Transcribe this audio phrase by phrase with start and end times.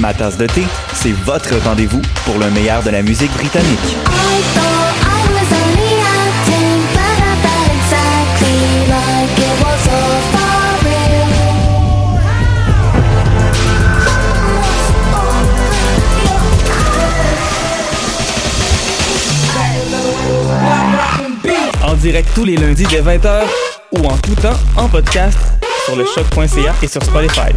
[0.00, 0.62] Ma tasse de thé,
[0.94, 3.96] c'est votre rendez-vous pour le meilleur de la musique britannique.
[21.82, 23.42] En direct tous les lundis dès 20h
[23.92, 27.52] ou en tout temps en podcast sur le choc.ca et sur Spotify.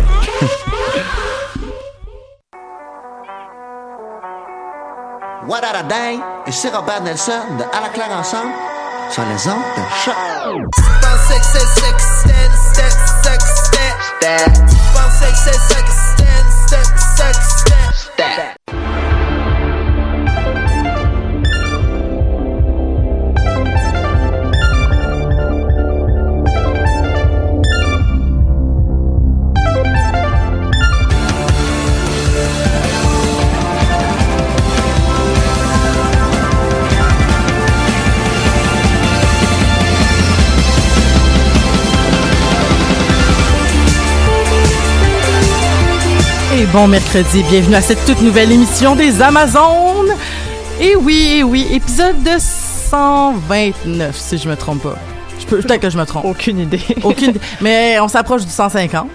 [5.48, 6.20] What a day?
[6.48, 8.52] Ici Robert Nelson de À la claire ensemble
[9.10, 10.16] sur les ondes de choc.
[46.64, 50.14] Et bon mercredi, bienvenue à cette toute nouvelle émission des Amazones.
[50.80, 54.96] Et oui, et oui, épisode de 129, si je me trompe pas.
[55.40, 56.24] Je peux, peut-être que je me trompe.
[56.26, 56.80] Aucune idée.
[57.04, 57.42] Aucune idée.
[57.62, 59.08] Mais on s'approche du 150.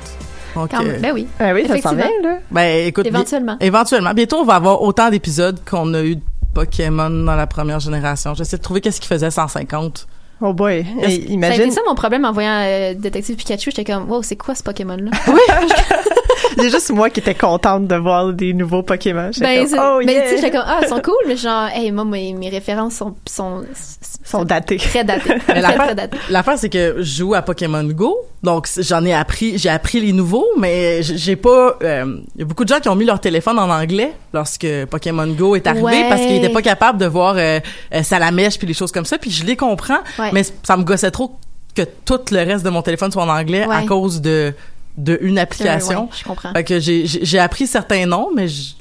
[0.57, 1.27] Donc, Quand- euh, ben oui.
[1.41, 2.29] Ah oui, ça s'en vient, Effectivement.
[2.31, 2.39] là.
[2.51, 3.57] ben, écoute, bi- Éventuellement.
[3.61, 4.13] éventuellement.
[4.15, 6.23] Bientôt, on va avoir autant d'épisodes qu'on a eu de
[6.55, 8.35] Pokémon dans la première génération.
[8.35, 10.07] J'essaie de trouver qu'est-ce qui faisait 150.
[10.41, 10.75] Oh boy.
[10.77, 13.71] Hey, Ça a été imagine, ça mon problème en voyant euh, Détective Pikachu.
[13.75, 15.11] J'étais comme, wow, c'est quoi ce Pokémon-là?
[15.27, 15.33] il
[16.57, 19.31] y a juste moi qui étais contente de voir des nouveaux Pokémon.
[19.33, 20.23] J'étais Ben, comme, c'est- oh ben, yeah.
[20.23, 22.95] tu sais, j'étais comme, ah, ils sont cool, mais genre, hey, moi, mes, mes références
[22.95, 24.77] sont, sont, Ils sont datés.
[24.77, 25.35] très datées.
[25.49, 26.19] Mais très, datées.
[26.31, 30.13] L'affaire, c'est que je joue à Pokémon Go, donc j'en ai appris, j'ai appris les
[30.13, 31.77] nouveaux, mais j'ai pas.
[31.81, 35.27] Il y a beaucoup de gens qui ont mis leur téléphone en anglais lorsque Pokémon
[35.29, 36.07] Go est arrivé Ouais.
[36.09, 37.59] parce qu'ils étaient pas capables de voir euh,
[37.95, 40.31] euh, Salamèche puis des choses comme ça, puis je les comprends, Ouais.
[40.33, 41.37] mais ça me gossait trop
[41.75, 44.53] que tout le reste de mon téléphone soit en anglais à cause de
[44.99, 46.03] de une application.
[46.05, 46.53] ouais, je comprends.
[46.53, 48.75] Fait que j'ai j'ai j'ai appris certains noms, mais je-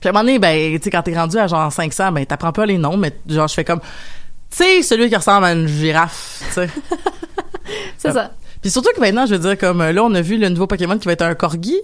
[0.00, 2.26] puis à un moment donné, ben, tu sais, quand t'es rendu à genre 500, ben,
[2.26, 5.52] t'apprends pas les noms, mais genre, je fais comme, tu sais, celui qui ressemble à
[5.52, 6.68] une girafe, tu sais.
[7.98, 8.32] C'est ça.
[8.60, 10.66] Puis surtout que maintenant, je veux dire, comme euh, là, on a vu le nouveau
[10.66, 11.76] Pokémon qui va être un corgi.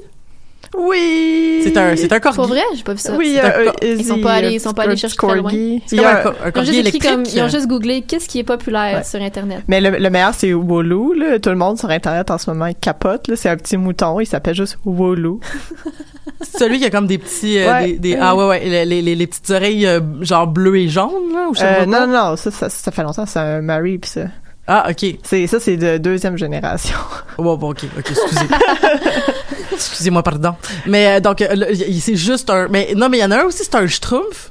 [0.76, 1.60] Oui.
[1.64, 2.36] C'est un, c'est un corgi.
[2.36, 3.14] Pour vrai, j'ai pas vu ça.
[3.16, 5.26] Oui, C'est euh, Izzy, Ils sont pas allés- euh, ils sont pas allés chercher très
[5.28, 5.42] loin.
[5.42, 5.82] corgi.
[5.86, 7.02] C'est comme un, co- un Ils ont corgi juste écrit électrique.
[7.10, 9.04] comme, ils ont juste googlé qu'est-ce qui est populaire Ouais.
[9.04, 9.62] sur Internet.
[9.66, 11.38] Mais le, le meilleur, c'est Wolu, là.
[11.38, 13.36] Tout le monde sur Internet en ce moment, il capote, là.
[13.36, 14.20] C'est un petit mouton.
[14.20, 15.38] Il s'appelle juste Wolu.
[16.58, 17.86] Celui qui a comme des petits, euh, Ouais.
[17.94, 20.88] des, des- ah ouais, ouais, les, les, les- les petites oreilles, euh, genre bleues et
[20.88, 22.36] jaunes, là, ou je sais Euh, pas non, non, non.
[22.36, 23.26] Ça, ça, ça fait longtemps.
[23.26, 24.20] C'est un Mary, pis ça.
[24.70, 25.16] Ah, ok.
[25.22, 26.94] C'est, ça, c'est de deuxième génération.
[27.38, 28.46] Bon, bon, ok, ok, excusez.
[29.72, 30.54] Excusez-moi, pardon.
[30.86, 32.68] Mais euh, donc, euh, c'est juste un.
[32.68, 34.50] Mais non, mais il y en a un aussi, c'est un schtroumpf.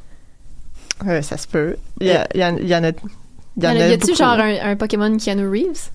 [1.08, 1.76] Euh, ça se peut.
[2.02, 2.90] Il y, a- il y en, il y en a.
[2.90, 4.16] Il y en Y, a a-tu beaucoup.
[4.16, 5.92] genre un, un Pokémon Keanu Reeves?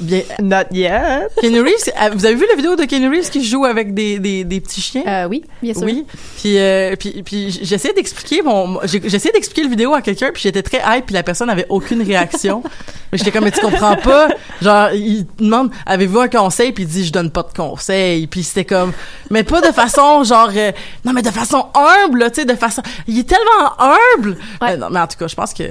[0.00, 1.28] Bien, Not yet.
[1.40, 4.18] Kenny Reeves, euh, vous avez vu la vidéo de Kenny Reeves qui joue avec des,
[4.18, 5.04] des, des petits chiens?
[5.06, 5.84] Euh, oui, bien sûr.
[5.84, 6.06] Oui.
[6.38, 10.62] Puis, euh, puis, puis j'essayais d'expliquer mon, j'essayais d'expliquer le vidéo à quelqu'un, puis j'étais
[10.62, 12.62] très hype, puis la personne avait aucune réaction.
[13.12, 14.28] mais j'étais comme, mais tu comprends pas?
[14.60, 16.72] Genre, il demande, avez-vous un conseil?
[16.72, 18.26] Puis il dit, je donne pas de conseil.
[18.26, 18.92] Puis c'était comme,
[19.30, 20.72] mais pas de façon, genre, euh,
[21.04, 24.36] non, mais de façon humble, tu sais, de façon, il est tellement humble.
[24.60, 24.72] Ouais.
[24.72, 25.64] Euh, non, mais en tout cas, je pense que,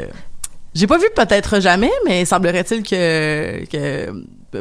[0.78, 4.12] j'ai pas vu peut-être jamais, mais semblerait-il que, que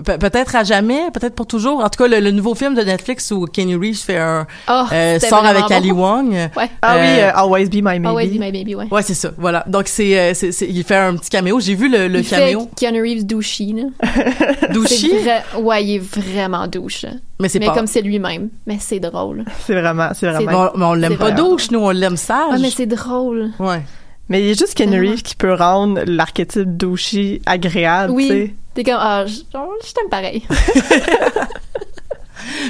[0.02, 1.80] pe- peut-être à jamais, peut-être pour toujours.
[1.84, 4.84] En tout cas, le, le nouveau film de Netflix où Kenny Reeves fait un Oh,
[4.92, 5.92] euh, sort avec Ali.
[5.92, 6.30] Wong.
[6.32, 6.70] Ouais.
[6.82, 8.06] Ah oui, Euh, euh, Always Be My Maybe.
[8.06, 8.86] Always be my baby, ouais.
[8.90, 9.30] Ouais, c'est ça.
[9.38, 9.64] Voilà.
[9.66, 10.32] Donc c'est,
[10.68, 11.60] il fait un petit caméo.
[11.60, 13.82] J'ai vu le, le il caméo fait Keanu Reeves là.
[14.86, 17.04] C'est vrai, ouais, il est vraiment douche.
[17.40, 17.74] mais c'est pas.
[17.74, 18.48] comme c'est lui-même.
[18.66, 19.44] Mais c'est drôle.
[19.66, 20.70] C'est vraiment, c'est Mais vraiment.
[20.74, 22.52] on, mais on l'aime pas douche, nous on l'aime sage.
[22.52, 23.50] Ouais, mais c'est drôle.
[23.58, 23.82] ouais.
[24.28, 25.10] Mais il y a juste Kenny Vraiment.
[25.12, 28.34] Reeves qui peut rendre l'archétype douchy agréable, tu sais.
[28.34, 28.54] Oui.
[28.74, 30.42] T'es comme, ah, je, je t'aime pareil.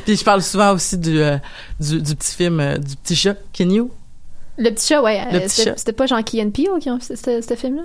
[0.05, 1.37] Puis je parle souvent aussi du euh,
[1.81, 3.81] du, du petit film euh, du petit chat Kenny.
[4.59, 5.21] Le petit chat, ouais.
[5.33, 5.79] Le euh, petit c'était chat.
[5.79, 7.83] c'était pas Jean Key Peele qui ont fait ce ce film-là?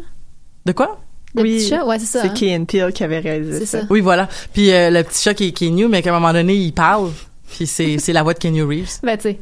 [0.65, 1.00] De quoi?
[1.35, 2.21] Le Oui, petit chat, ouais, c'est ça.
[2.21, 2.33] C'est hein.
[2.33, 3.81] Key Peele qui avait réalisé C'est ça.
[3.81, 3.88] ça.
[3.89, 4.29] Oui, voilà.
[4.53, 6.71] Puis euh, le petit chat qui, qui est new, mais qu'à un moment donné il
[6.73, 7.09] parle.
[7.50, 9.00] Puis c'est c'est la voix de Kenny Reeves.
[9.03, 9.39] Ben, tu sais.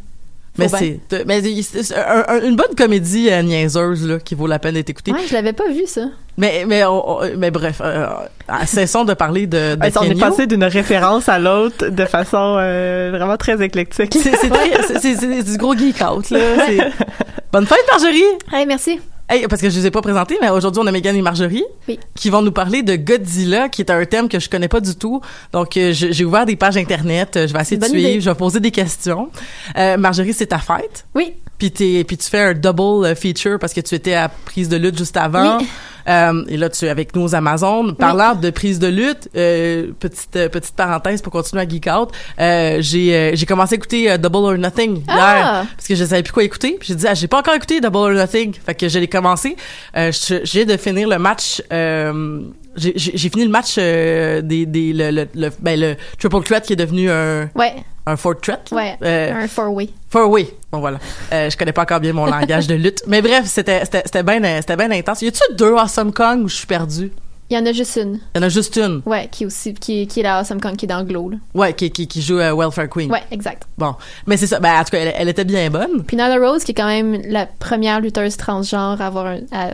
[0.59, 4.47] Mais c'est mais c'est- c'est un- un- une bonne comédie euh, niaiseuse là qui vaut
[4.47, 5.11] la peine d'être écoutée.
[5.11, 6.01] Ouais, je l'avais pas vu, ça.
[6.37, 8.05] Mais mais on- on- mais bref, euh,
[8.49, 12.55] euh, cessons de parler de, de on est passé d'une référence à l'autre de façon
[12.59, 14.15] euh, vraiment très éclectique.
[14.21, 16.39] C'est du gros geek out là.
[17.51, 18.23] Bonne fête Marjorie.
[18.53, 18.99] Hey, merci.
[19.31, 21.63] Hey, parce que je les ai pas présentés, mais aujourd'hui on a Megan et Marjorie
[21.87, 21.99] Oui.
[22.15, 24.95] qui vont nous parler de Godzilla, qui est un thème que je connais pas du
[24.95, 25.21] tout.
[25.53, 28.21] Donc euh, j'ai ouvert des pages internet, euh, je vais essayer de suivre, idée.
[28.21, 29.29] je vais poser des questions.
[29.77, 31.05] Euh, Marjorie, c'est ta fête.
[31.13, 31.35] Oui.
[31.59, 34.69] Puis t'es, puis tu fais un double euh, feature parce que tu étais à prise
[34.69, 35.57] de lutte juste avant.
[35.59, 35.67] Oui.
[36.07, 37.93] Euh, et là, tu es avec nous aux Amazones.
[37.95, 42.09] Parlant de prise de lutte, euh, petite euh, petite parenthèse pour continuer à geek out.
[42.39, 45.65] Euh, j'ai j'ai commencé à écouter Double or Nothing hier Ah!
[45.75, 46.77] parce que je savais plus quoi écouter.
[46.79, 48.53] Puis j'ai dit ah, j'ai pas encore écouté Double or Nothing.
[48.65, 49.55] Fait que je l'ai commencé.
[49.97, 50.11] Euh,
[50.45, 51.61] viens de finir le match.
[51.71, 52.41] Euh,
[52.75, 56.65] j'ai j'ai j'ai fini le match des des le, le, le ben le triple threat
[56.65, 57.75] qui est devenu un Ouais,
[58.07, 58.71] un four threat.
[58.71, 58.97] ouais.
[59.01, 59.89] Un four-way.
[60.09, 60.47] Four way.
[60.71, 60.99] Bon voilà.
[61.33, 63.83] Euh, je connais pas encore bien mon langage de lutte, mais bref, c'était
[64.23, 65.21] bien c'était bien intense.
[65.21, 67.11] Y a-tu deux Awesome Kong ou je suis perdu
[67.49, 68.19] Il y en a juste une.
[68.35, 69.01] Il y en a juste une?
[69.07, 71.37] Ouais, qui est aussi, qui, qui est la Awesome Kong qui est dans Glow, là.
[71.55, 73.11] Ouais, qui qui, qui joue euh, Welfare Queen.
[73.11, 73.63] Ouais, exact.
[73.79, 73.95] Bon,
[74.27, 74.59] mais c'est ça.
[74.59, 76.03] Ben en tout cas, elle, elle était bien bonne.
[76.05, 79.69] Puis Nyla Rose, qui est quand même la première lutteuse transgenre à avoir un- à,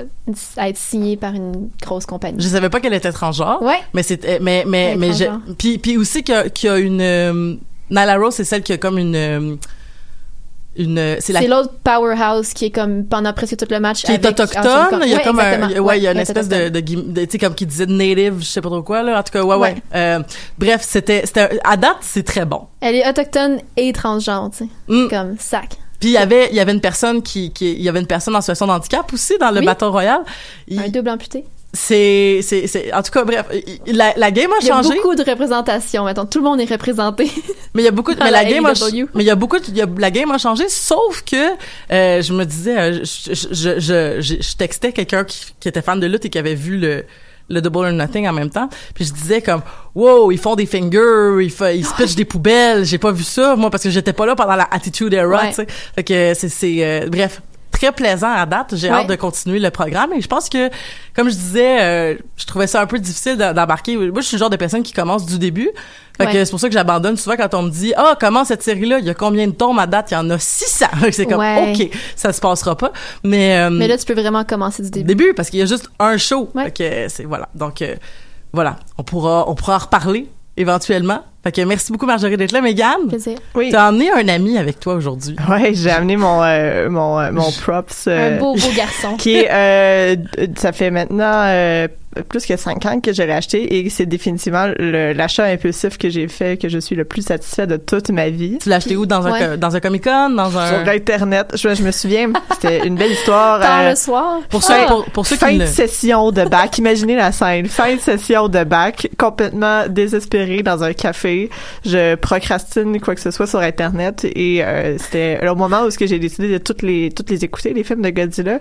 [0.56, 2.42] à être signée par une grosse compagnie.
[2.42, 3.62] Je savais pas qu'elle était transgenre.
[3.62, 3.80] Ouais.
[3.94, 5.42] Mais c'était mais mais mais transgenre.
[5.58, 7.56] puis puis aussi qu'il y a, qu'il y a une euh,
[7.92, 9.56] Nyla Rose, c'est celle qui a comme une euh,
[10.78, 14.04] une c'est la C'est l'autre powerhouse qui est comme pendant presque tout le match.
[14.04, 16.18] qui est avec autochtone, il y a Ouais, comme un, ouais, il y a une
[16.20, 19.20] espèce de, de, tu sais, comme qui disait native, je sais pas trop quoi, là.
[19.20, 19.76] En tout cas, ouais, ouais.
[19.96, 20.20] Euh,
[20.58, 21.24] bref, c'était,
[21.64, 22.62] à date, c'est très bon.
[22.82, 24.70] Elle est autochtone et transgenre, tu sais.
[24.88, 25.08] Mm.
[25.10, 25.78] Comme sac.
[26.00, 28.06] Puis il y avait, il y avait une personne qui, qui, il y avait une
[28.08, 29.66] personne en situation de handicap aussi dans le Oui.
[30.68, 31.46] Il- Un double amputé.
[31.76, 33.46] C'est, c'est, c'est, en tout cas, bref,
[33.86, 34.96] la, la game a Il y a changé.
[34.96, 36.06] beaucoup de représentation.
[36.06, 37.30] Maintenant, tout le monde est représenté.
[37.76, 39.10] Mais il y a beaucoup de, mais la la game a, AEW.
[39.14, 41.36] mais il y a beaucoup de, il y a- la game a changé, sauf que,
[41.92, 45.68] euh, je me disais, euh, je, je, je, je, je- je textais quelqu'un qui, qui
[45.68, 47.04] était fan de lutte et qui avait vu le,
[47.50, 48.70] le Double or Nothing en même temps.
[48.94, 49.62] Puis je disais comme,
[49.94, 52.86] wow, ils font des fingers, ils, fa- ils se pitchent des poubelles.
[52.86, 55.50] J'ai pas vu ça, moi, parce que j'étais pas là pendant la Attitude Era, Ouais.
[55.50, 55.68] tu sais.
[55.96, 57.42] Fait que c'est, c'est, euh, bref.
[57.78, 58.74] Très plaisant à date.
[58.76, 58.96] J'ai Ouais.
[58.96, 60.14] hâte de continuer le programme.
[60.14, 60.70] Et je pense que,
[61.16, 63.98] comme je disais, euh, je trouvais ça un peu difficile d'em- d'embarquer.
[63.98, 65.70] Moi, je suis le genre de personne qui commence du début.
[66.18, 68.64] Fait que c'est pour ça que j'abandonne souvent quand on me dit ah comment cette
[68.64, 70.12] série là il y a combien de tomes à date?
[70.12, 71.74] Il y en a 600 c'est comme Ouais.
[71.78, 72.94] ok ça se passera pas
[73.26, 75.08] mais, euh, Mais là, tu peux vraiment commencer du début.
[75.14, 76.50] début parce qu'il y a juste un show.
[76.56, 77.96] Fait que c'est voilà donc euh,
[78.54, 82.62] voilà on pourra on pourra en reparler éventuellement fait que merci beaucoup Marjorie d'être là
[82.62, 83.38] Mégane Plaisir.
[83.54, 83.70] Oui.
[83.72, 87.52] t'as emmené un ami avec toi aujourd'hui Ouais, j'ai amené mon euh, mon euh, mon
[87.52, 88.06] props.
[88.08, 89.16] euh, Un beau, beau garçon.
[89.18, 90.16] qui est euh,
[90.58, 91.88] ça fait maintenant euh,
[92.30, 96.10] plus que cinq ans que je l'ai acheté et c'est définitivement le- l'achat impulsif que
[96.10, 98.58] j'ai fait que je suis le plus satisfait de toute ma vie.
[98.62, 99.06] tu l'as acheté où?
[99.06, 99.58] Dans un Ouais.
[99.58, 100.30] dans un Comic Con?
[100.30, 103.60] Dans Sur un l'internet, je, je me souviens, c'était une belle histoire.
[103.60, 104.40] Tard euh, le soir.
[104.50, 104.86] pour ceux Ah!
[104.88, 106.78] pour, pour ceux fin qui de session de bac.
[106.78, 107.66] Imaginez la scène.
[107.68, 111.50] Fin de session de bac, complètement désespéré dans un café.
[111.86, 115.98] Je procrastine quoi que ce soit sur Internet et euh, c'était au moment où ce
[115.98, 118.60] que j'ai décidé de toutes les toutes les écouter les films de Godzilla.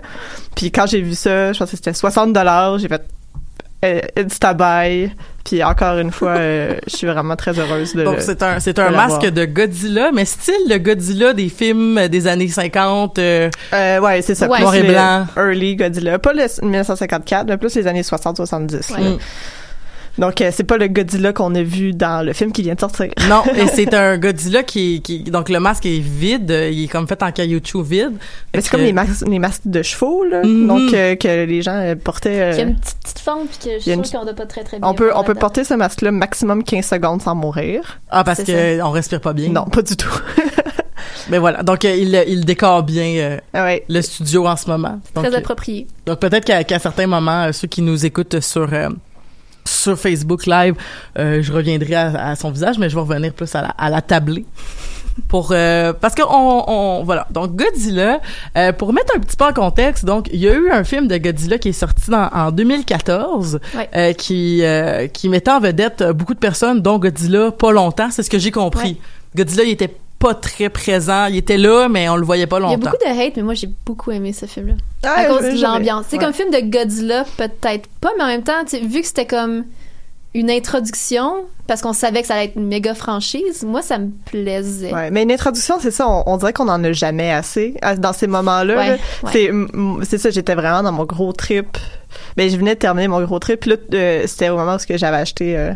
[0.55, 2.77] Puis quand j'ai vu ça, je pense que c'était 60 dollars.
[2.79, 3.01] J'ai fait
[3.85, 5.11] euh, insta buy.
[5.45, 8.03] Puis encore une fois, euh, je suis vraiment très heureuse de.
[8.03, 12.25] donc c'est un c'est un masque de Godzilla mais style le Godzilla des films des
[12.25, 14.47] années 50 euh, Euh, ouais, c'est ça.
[14.47, 14.59] Ouais.
[14.59, 15.27] Noir et blanc.
[15.37, 18.93] Early Godzilla, pas le 1954, mais plus les années 60-70.
[18.93, 19.17] Ouais.
[20.17, 22.79] Donc, euh, c'est pas le Godzilla qu'on a vu dans le film qui vient de
[22.79, 23.09] sortir.
[23.29, 26.87] Non, et c'est un Godzilla qui, qui donc le masque est vide, euh, il est
[26.87, 28.13] comme fait en caoutchouc vide.
[28.53, 30.43] Mais c'est comme les masques, les masques de chevaux, là.
[30.43, 30.67] Mhm.
[30.67, 32.41] Donc, euh, que les gens euh, portaient.
[32.41, 34.25] euh, Il y a une petite, petite forme, puis que je suis une- sûre qu'on
[34.25, 34.87] doit pas très très bien.
[34.87, 37.99] on peut, on peut porter ce masque-là maximum 15 secondes sans mourir.
[38.09, 39.49] Ah parce que on respire pas bien.
[39.49, 40.09] Non, pas du tout.
[41.29, 43.83] Mais voilà, donc euh, il il décore bien euh, Ah ouais.
[43.89, 44.99] le studio en ce moment.
[45.15, 45.87] Donc, Très euh, approprié.
[46.05, 48.89] Donc peut-être qu'à qu'à certains moments, euh, ceux qui nous écoutent sur euh,
[49.67, 50.75] sur Facebook Live,
[51.17, 53.89] euh, je reviendrai à, à son visage, mais je vais revenir plus à la, à
[53.89, 54.45] la tablée.
[55.29, 58.19] Pour euh, parce que on, on voilà donc Godzilla
[58.57, 61.07] euh, pour mettre un petit peu en contexte donc il y a eu un film
[61.07, 63.89] de Godzilla qui est sorti dans- en 2014 Ouais.
[63.95, 68.23] euh, qui euh, qui mettait en vedette beaucoup de personnes dont Godzilla pas longtemps c'est
[68.23, 68.97] ce que j'ai compris Ouais.
[69.37, 72.63] Godzilla il était pas très présent il était là mais on le voyait pas Il
[72.63, 74.75] y a longtemps beaucoup de hate, mais moi j'ai beaucoup aimé ce film-là.
[75.03, 76.05] Ah, à cause de l'ambiance.
[76.09, 76.23] C'est ouais.
[76.23, 79.27] comme film de Godzilla, peut-être pas, mais en même temps, tu sais, vu que c'était
[79.27, 79.65] comme
[80.35, 84.09] une introduction, parce qu'on savait que ça allait être une méga franchise, moi ça me
[84.25, 84.93] plaisait.
[84.93, 88.11] Ouais, mais une introduction, c'est ça, on, on dirait qu'on en a jamais assez dans
[88.11, 88.75] ces moments-là.
[88.75, 88.97] Ouais, là.
[89.23, 89.31] ouais.
[89.31, 89.49] C'est
[90.03, 91.77] c'est ça, j'étais vraiment dans mon gros trip.
[92.35, 94.97] Ben je venais de terminer mon gros trip, puis là euh, c'était au moment où
[94.97, 95.71] j'avais acheté euh,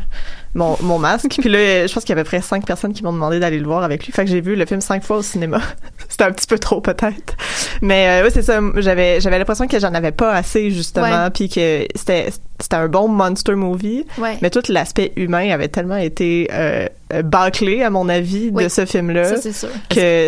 [0.54, 2.92] mon, mon masque, puis là je pense qu'il y a à peu près cinq personnes
[2.92, 4.12] qui m'ont demandé d'aller le voir avec lui.
[4.12, 5.62] Fait que j'ai vu le film cinq fois au cinéma.
[6.10, 7.36] c'était un petit peu trop peut-être.
[7.82, 11.48] Mais euh, ouais, c'est ça, j'avais j'avais l'impression que j'en avais pas assez justement, puis
[11.48, 14.06] que c'était c'était un bon monster movie.
[14.18, 14.38] Ouais.
[14.42, 18.86] Mais tout l'aspect humain avait tellement été euh, euh, bâclé, à mon avis, de ce
[18.86, 19.70] film-là, Ça, c'est sûr.
[19.90, 20.28] que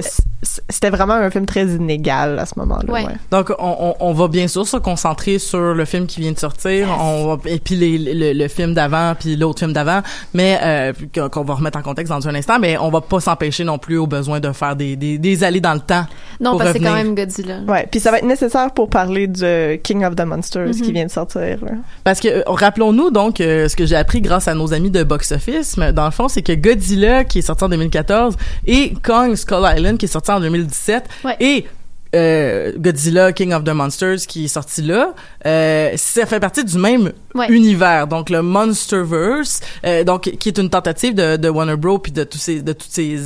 [0.70, 2.92] c'était vraiment un film très inégal à ce moment-là.
[2.92, 3.06] Ouais.
[3.06, 3.14] ouais.
[3.30, 6.40] Donc, on, on, on va bien sûr se concentrer sur le film qui vient de
[6.40, 10.02] sortir, on va, et puis les, le, le film d'avant, puis l'autre film d'avant,
[10.34, 10.94] mais euh,
[11.32, 13.98] qu'on va remettre en contexte dans un instant, mais on va pas s'empêcher non plus
[14.00, 16.06] au besoin de faire des, des, des allées dans le temps.
[16.40, 17.60] Non, parce que c'est quand même Godzilla.
[17.68, 20.82] Ouais, puis ça va être nécessaire pour parler de King of the Monsters Mhm.
[20.82, 21.60] qui vient de sortir.
[21.64, 21.72] là.
[22.04, 25.04] Parce que euh, rappelons-nous donc euh, ce que j'ai appris grâce à nos amis de
[25.04, 28.36] Box Office, dans le fond, c'est que Godzilla qui est sorti en 2014
[28.68, 31.36] et Kong Skull Island qui est sorti en 2017 Ouais.
[31.40, 31.66] et
[32.16, 35.14] euh, Godzilla King of the Monsters qui est sorti là,
[35.46, 37.48] euh, ça fait partie du même Ouais.
[37.50, 42.12] univers, donc le Monsterverse, euh, donc qui est une tentative de, de Warner Bros puis
[42.12, 43.18] de tous ces de tous ces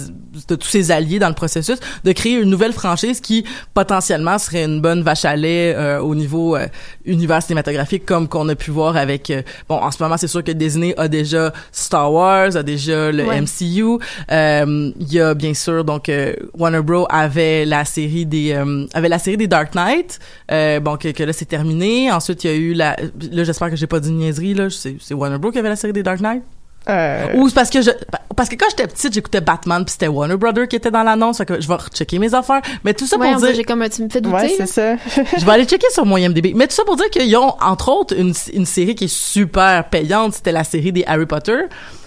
[0.47, 4.63] de tous ses alliés dans le processus de créer une nouvelle franchise qui potentiellement serait
[4.65, 6.67] une bonne vache à lait euh, au niveau euh,
[7.05, 10.43] univers cinématographique comme qu'on a pu voir avec euh, bon en ce moment c'est sûr
[10.43, 13.41] que Disney a déjà Star Wars a déjà le Ouais.
[13.41, 13.97] MCU
[14.31, 18.87] euh, il y a bien sûr donc euh, Warner Bros avait la série des euh,
[18.93, 20.19] avait la série des Dark Knight
[20.51, 22.95] euh, bon que, que là c'est terminé ensuite il y a eu la
[23.31, 25.75] là j'espère que j'ai pas dit une niaiserie là c'est Warner Bros qui avait la
[25.75, 26.43] série des Dark Knight
[26.87, 27.89] Euh, ou c'est parce que je
[28.35, 31.37] parce que quand j'étais petite j'écoutais Batman puis c'était Warner Brothers qui était dans l'annonce
[31.39, 33.81] fait que je vais rechecker mes affaires mais tout ça Ouais, pour dire j'ai comme
[33.81, 34.35] un, tu me fais douter.
[34.35, 34.95] ouais, c'est ça.
[35.39, 36.53] je vais aller checker sur mon IMDb.
[36.53, 39.89] Mais tout ça pour dire qu'ils ont, entre autres, une, une série qui est super
[39.89, 40.33] payante.
[40.35, 41.57] C'était la série des Harry Potter.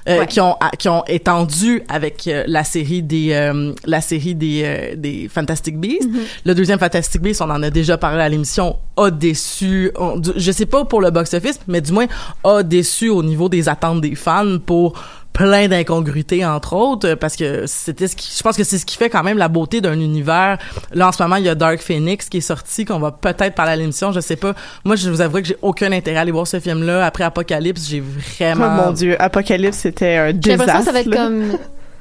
[0.09, 0.27] Euh, Ouais.
[0.27, 4.63] qui ont à- qui ont étendu avec euh, la série des euh, la série des
[4.65, 6.09] euh, des Fantastic Beasts.
[6.45, 9.91] Le deuxième Fantastic Beasts, on en a déjà parlé à l'émission, a déçu.
[9.97, 12.07] on- je sais pas pour le box office, mais du moins
[12.45, 14.95] a déçu au niveau des attentes des fans pour
[15.39, 18.97] plein d'incongruités entre autres parce que c'était ce qui je pense que c'est ce qui
[18.97, 20.59] fait quand même la beauté d'un univers
[20.93, 23.55] là en ce moment il y a Dark Phoenix qui est sorti qu'on va peut-être
[23.55, 24.55] parler à l'émission je sais pas
[24.85, 27.23] moi je vous avouerai que j'ai aucun intérêt à aller voir ce film là après
[27.23, 30.67] Apocalypse j'ai Oh vraiment mon dieu, Apocalypse, c'était un J'ai désastre.
[30.67, 31.59] l'impression que ça va être comme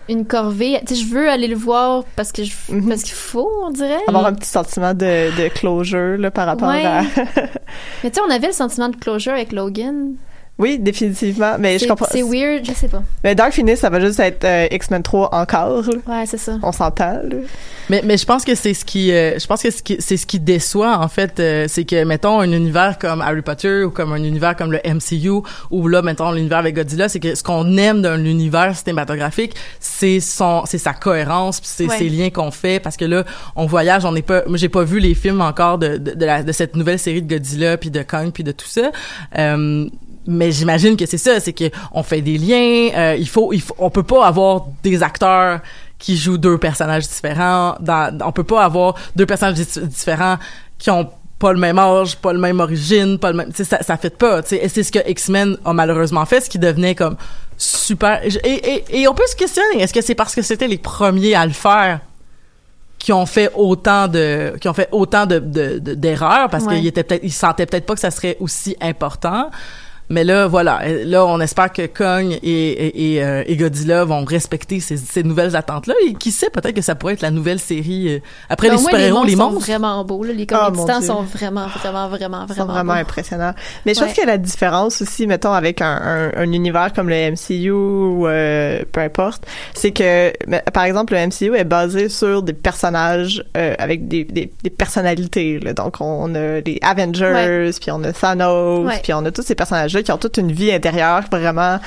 [0.09, 0.79] une corvée.
[0.87, 2.87] Tu sais, je veux aller le voir parce que je, Mhm.
[2.89, 3.97] parce qu'il faut, on dirait.
[4.07, 6.85] Avoir un petit sentiment de, de closure là, par rapport Ouais.
[6.85, 7.01] à...
[8.03, 10.13] Mais tu sais, on avait le sentiment de closure avec Logan.
[10.59, 11.55] Oui, définitivement.
[11.59, 12.07] Mais je C'est comprends.
[12.11, 13.03] c'est weird, je sais pas.
[13.23, 15.83] Mais Dark Phoenix, ça va juste être euh, X-Men 3 encore.
[15.83, 15.93] là.
[16.07, 16.57] Ouais, c'est ça.
[16.63, 17.13] On s'entend.
[17.23, 17.37] là.
[17.89, 20.39] Mais, mais je pense que c'est ce qui, euh, je pense que c'est ce qui
[20.41, 24.21] déçoit en fait, euh, c'est que mettons un univers comme Harry Potter ou comme un
[24.23, 28.01] univers comme le MCU ou là mettons l'univers avec Godzilla, c'est que ce qu'on aime
[28.01, 31.97] d'un univers cinématographique, c'est son, c'est sa cohérence, puis c'est Ouais.
[31.97, 33.23] ces liens qu'on fait parce que là
[33.55, 36.25] on voyage, on n'est pas, moi j'ai pas vu les films encore de de, de,
[36.25, 38.91] la- de cette nouvelle série de Godzilla puis de Kong puis de tout ça.
[39.37, 39.87] Euh,
[40.27, 42.89] mais j'imagine que c'est ça, c'est que on fait des liens.
[42.95, 45.61] euh, il faut, il faut, on peut pas avoir des acteurs
[45.97, 47.75] qui jouent deux personnages différents.
[47.79, 50.37] Dans, on peut pas avoir deux personnages di- différents
[50.77, 53.95] qui ont pas le même âge, pas le même origine, pas le même, ça, ça
[53.97, 54.57] fait pas, tu sais.
[54.63, 57.15] Et c'est ce que X-Men a malheureusement fait, ce qui devenait comme
[57.57, 58.21] super.
[58.23, 61.35] Et, et, et on peut se questionner, est-ce que c'est parce que c'était les premiers
[61.35, 61.99] à le faire
[62.99, 66.49] qui ont fait autant de qui ont fait autant de de- de- d'erreurs?
[66.49, 66.75] Parce Ouais.
[66.77, 69.49] qu'ils étaient peut-être ils sentaient peut-être pas que ça serait aussi important
[70.09, 74.23] Mais là, voilà, là, on espère que Kong et, et, et, euh, et Godzilla vont
[74.23, 75.93] respecter ces, ces nouvelles attentes-là.
[76.07, 78.79] Et qui sait, peut-être que ça pourrait être la nouvelle série euh, après Ben, les
[78.79, 79.65] au moins, super-héros, les sont monstres.
[79.67, 80.31] vraiment beaux, là.
[80.33, 80.81] Les Ah, Dieu.
[81.05, 82.99] sont vraiment, vraiment, vraiment, sont vraiment, vraiment beaux.
[82.99, 83.53] impressionnants.
[83.85, 86.93] Mais je pense qu'il y a la différence aussi, mettons, avec un, un, un univers
[86.93, 90.31] comme le MCU ou euh, peu importe, c'est que,
[90.71, 95.59] par exemple, le MCU est basé sur des personnages euh, avec des, des, des personnalités.
[95.59, 95.73] là.
[95.73, 98.99] Donc, on a les Avengers, puis on a Thanos, Ouais.
[99.03, 99.55] puis on a tous ces
[100.03, 101.79] qui ont toute une vie intérieure vraiment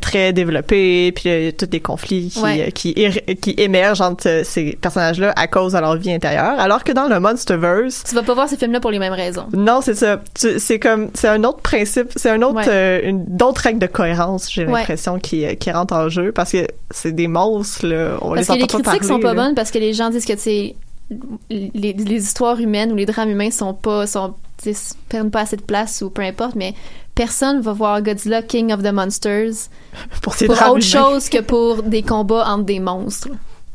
[0.00, 2.66] très développée, puis euh, tous des conflits qui, Ouais.
[2.68, 6.58] euh, qui, émergent entre euh, ces personnages-là à cause de leur vie intérieure.
[6.58, 9.46] Alors que dans le Monsterverse, Tu vas pas voir ces films-là pour les mêmes raisons.
[9.52, 10.20] non, c'est ça.
[10.38, 12.64] Tu- C'est comme, c'est un autre principe, c'est un autre, Ouais.
[12.68, 14.80] euh, une, d'autres règles de cohérence, j'ai Ouais.
[14.80, 18.16] l'impression, qui, qui rentrent en jeu parce que c'est des monstres, là.
[18.22, 19.42] On Parce les que les critiques parler, sont pas là.
[19.44, 20.74] bonnes parce que les gens disent que c'est
[21.50, 25.40] les, les histoires humaines ou les drames humains sont pas sont tu sais, prennent pas
[25.40, 26.74] assez de place ou peu importe mais
[27.14, 29.68] personne va voir Godzilla King of the Monsters
[30.22, 30.80] Pour autre humains.
[30.80, 33.28] chose que pour des combats entre des monstres.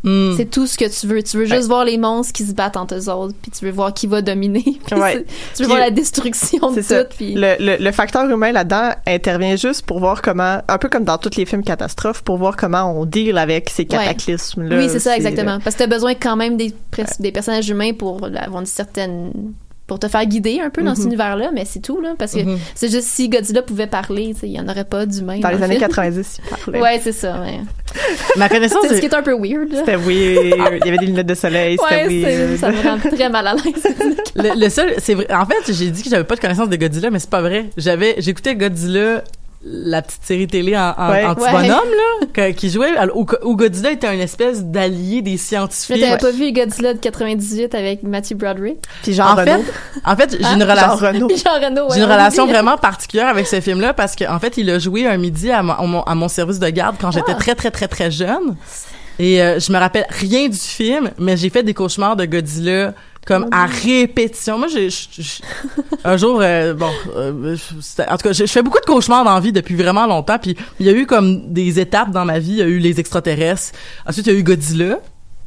[0.04, 0.36] Hmm.
[0.38, 1.24] C'est tout ce que tu veux.
[1.24, 3.72] Tu veux juste voir les monstres qui se battent entre eux autres, puis tu veux
[3.72, 4.63] voir qui va dominer.
[4.96, 5.18] Ouais.
[5.18, 5.24] tu
[5.56, 7.04] Puis, veux voir la destruction de ça.
[7.06, 7.15] tout.
[7.18, 11.06] Puis Le, le, le facteur humain là-dedans intervient juste pour voir comment, un peu comme
[11.06, 14.77] dans tous les films catastrophes, pour voir comment on deal avec ces cataclysmes-là.
[14.77, 15.60] oui, c'est ça exactement.
[15.60, 16.72] Parce que t'as besoin quand même des
[17.32, 19.32] personnages humains pour avoir une certaine
[19.88, 20.96] pour te faire guider un peu dans Mhm.
[20.96, 22.58] cet univers-là, mais c'est tout là, parce que Mhm.
[22.74, 25.39] c'est juste si Godzilla pouvait parler, il y en aurait pas d'humains.
[25.39, 25.88] Dans les le années film.
[25.88, 26.82] 90, il parlait.
[26.82, 27.39] Ouais, c'est ça.
[27.42, 27.60] Ouais.
[28.36, 29.72] Ma connaissance C'est ce qui est un peu weird.
[29.72, 29.80] Là.
[29.80, 30.80] C'était weird.
[30.82, 32.58] Il y avait des lunettes de soleil, c'était Ouais, c'est- weird.
[32.60, 33.84] ça me rend très mal à l'aise.
[34.36, 35.27] le, le seul, c'est vrai.
[35.32, 37.65] En fait, j'ai dit que j'avais pas de connaissance de Godzilla, mais c'est pas vrai.
[37.77, 39.24] J'avais, j'écoutais Godzilla,
[39.68, 41.26] la petite série télé en, en, Ouais.
[41.26, 41.52] en petit Ouais.
[41.52, 45.38] bonhomme là, que- qui jouait, alors, où, où Godzilla était une espèce d'allié des Mais
[45.38, 46.00] scientifiques.
[46.00, 48.78] t'avais pas vu Godzilla de 98 avec Matthew Broderick?
[49.02, 49.64] Puis Jean En fait, Renault.
[50.06, 50.54] en fait, j'ai Hein?
[50.54, 51.30] une Jean relation.
[51.94, 55.08] J'ai une on relation vraiment particulière avec ce film-là parce qu'en fait, il a joué
[55.08, 57.40] un midi à mon, à mon, à mon service de garde quand j'étais Ah.
[57.40, 58.56] très, très, très, très jeune.
[59.18, 62.94] Et euh, je me rappelle rien du film, mais j'ai fait des cauchemars de Godzilla
[63.25, 64.58] comme à répétition.
[64.60, 64.89] Moi, j'ai
[66.03, 67.58] un jour, euh, bon, euh,
[68.08, 70.38] en tout cas, je, je fais beaucoup de cauchemars dans la vie depuis vraiment longtemps.
[70.39, 72.51] Puis il y a eu comme des étapes dans ma vie.
[72.51, 73.77] Il y a eu les extraterrestres.
[74.08, 75.00] Ensuite, il y a eu Godzilla.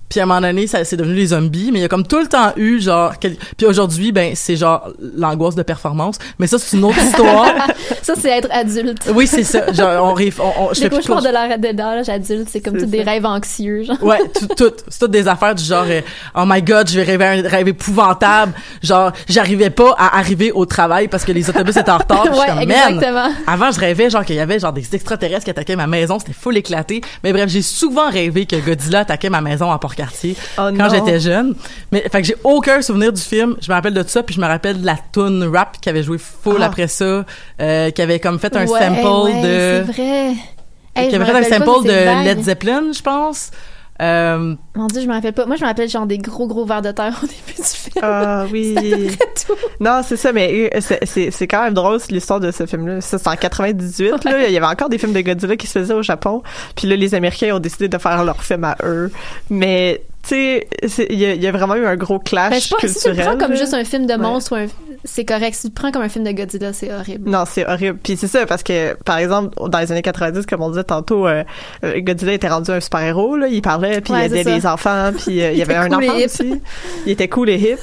[0.08, 2.06] Puis à un moment donné, ça c'est devenu les zombies, mais il y a comme
[2.06, 6.46] tout le temps eu genre quel- puis aujourd'hui ben c'est genre l'angoisse de performance, mais
[6.46, 7.46] ça c'est une autre histoire.
[8.02, 9.10] Ça, c'est être adulte.
[9.14, 9.70] oui, c'est ça.
[9.70, 12.60] Genre on, ré- on, on je Les fais plus de cauch- de l'âge adulte, c'est
[12.62, 14.02] comme tous des rêves anxieux, genre.
[14.02, 14.72] Ouais, tout, tout.
[14.88, 16.00] C'est toutes des affaires du genre, euh,
[16.34, 18.52] oh my god, je vais rêver un rêve épouvantable.
[18.82, 22.24] Genre, j'arrivais pas à arriver au travail parce que les autobus étaient en retard.
[22.38, 23.28] Ouais, comme, exactement.
[23.46, 26.32] Avant, je rêvais genre qu'il y avait genre des extraterrestres qui attaquaient ma maison, c'était
[26.32, 27.00] full éclaté.
[27.24, 31.20] Mais bref, j'ai souvent rêvé que Godzilla attaquait ma maison à Port-Cartier Oh quand j'étais
[31.20, 31.54] jeune.
[31.92, 33.56] Mais fait que j'ai aucun souvenir du film.
[33.60, 36.02] Je me rappelle de ça, puis je me rappelle de la tune rap qui avait
[36.02, 36.66] joué full Ah.
[36.66, 37.24] après ça,
[37.60, 40.34] euh, qui avait comme fait un Ouais, sample ouais, de, C'est vrai.
[40.96, 42.24] Hey, qui avait fait un sample de.
[42.24, 43.50] Led Zeppelin, je pense.
[44.00, 45.44] Euh, Mon dieu, je me rappelle pas.
[45.46, 47.94] Moi, je me rappelle genre des gros, gros vers de terre au début du film.
[48.02, 48.74] Ah oui.
[49.46, 49.54] tout.
[49.80, 53.00] Non, c'est ça, mais euh, c'est- c'est c'est quand même drôle l'histoire de ce film-là.
[53.00, 54.46] Ça, c'est en 98, là.
[54.46, 56.42] Il y avait encore des films de Godzilla qui se faisaient au Japon.
[56.76, 59.10] Puis là, les Américains ont décidé de faire leur film à eux.
[59.50, 62.60] Mais, tu sais, il y, a- il y a vraiment eu un gros clash Ben,
[62.60, 63.36] je sais pas, si tu le culturel.
[63.38, 64.18] prends comme juste un film de Ouais.
[64.18, 64.66] monstre, ou un-
[65.04, 65.54] c'est correct.
[65.54, 67.30] Si tu le prends comme un film de Godzilla, c'est horrible.
[67.30, 67.98] Non, c'est horrible.
[68.02, 71.26] Puis c'est ça, parce que, par exemple, dans les années 90, comme on disait tantôt,
[71.26, 71.44] euh,
[71.84, 73.46] euh, Godzilla était rendu un super-héros, là.
[73.48, 76.04] Il parlait, puis Ouais, il aidait les enfants, puis euh, il y avait un cool
[76.04, 76.60] enfant aussi.
[77.06, 77.78] Il était cool et hip.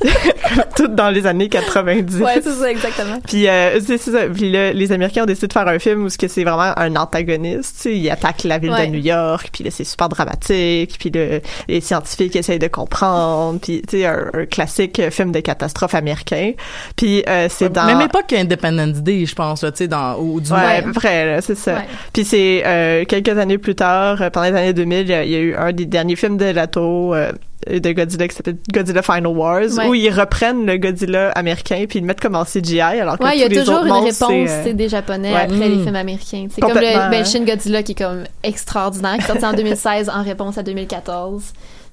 [0.76, 2.20] tout dans les années 90.
[2.20, 3.18] Ouais, c'est ça, exactement.
[3.26, 4.20] Puis euh, c'est c'est ça.
[4.32, 6.72] Puis là, les Américains ont décidé de faire un film où ce que c'est vraiment
[6.76, 7.76] un antagoniste.
[7.76, 8.86] Tu sais, il attaque la ville Ouais.
[8.86, 9.50] de New York.
[9.52, 10.96] Puis là, c'est super dramatique.
[10.98, 11.40] Puis le,
[11.80, 13.58] les scientifiques essayent de comprendre.
[13.60, 16.52] Puis tu sais, un, un classique film de catastrophe américain.
[16.96, 20.40] Puis euh, c'est dans Même époque qu'Independence Day, je pense, là, tu sais, dans, ou
[20.40, 20.76] du Ouais, Ouais.
[20.76, 21.74] à peu près, là, c'est ça.
[21.74, 21.86] Ouais.
[22.12, 25.24] Puis c'est euh, quelques années plus tard, euh, pendant les années 2000, il y a-
[25.24, 27.32] il y a eu un des derniers films de Lato euh,
[27.68, 29.86] de Godzilla qui s'appelle Godzilla Final Wars, Ouais.
[29.88, 33.24] où ils reprennent le Godzilla américain puis ils le mettent comme en CGI, alors que
[33.24, 35.36] Ouais, il y a tous les toujours autres une réponse c'est, euh, des Japonais ouais.
[35.40, 35.60] après Mm.
[35.76, 36.46] les films américains.
[36.50, 37.24] C'est comme le ben, hein.
[37.24, 41.42] Shin Godzilla qui est comme extraordinaire, qui est sorti en 2016 en réponse à 2014.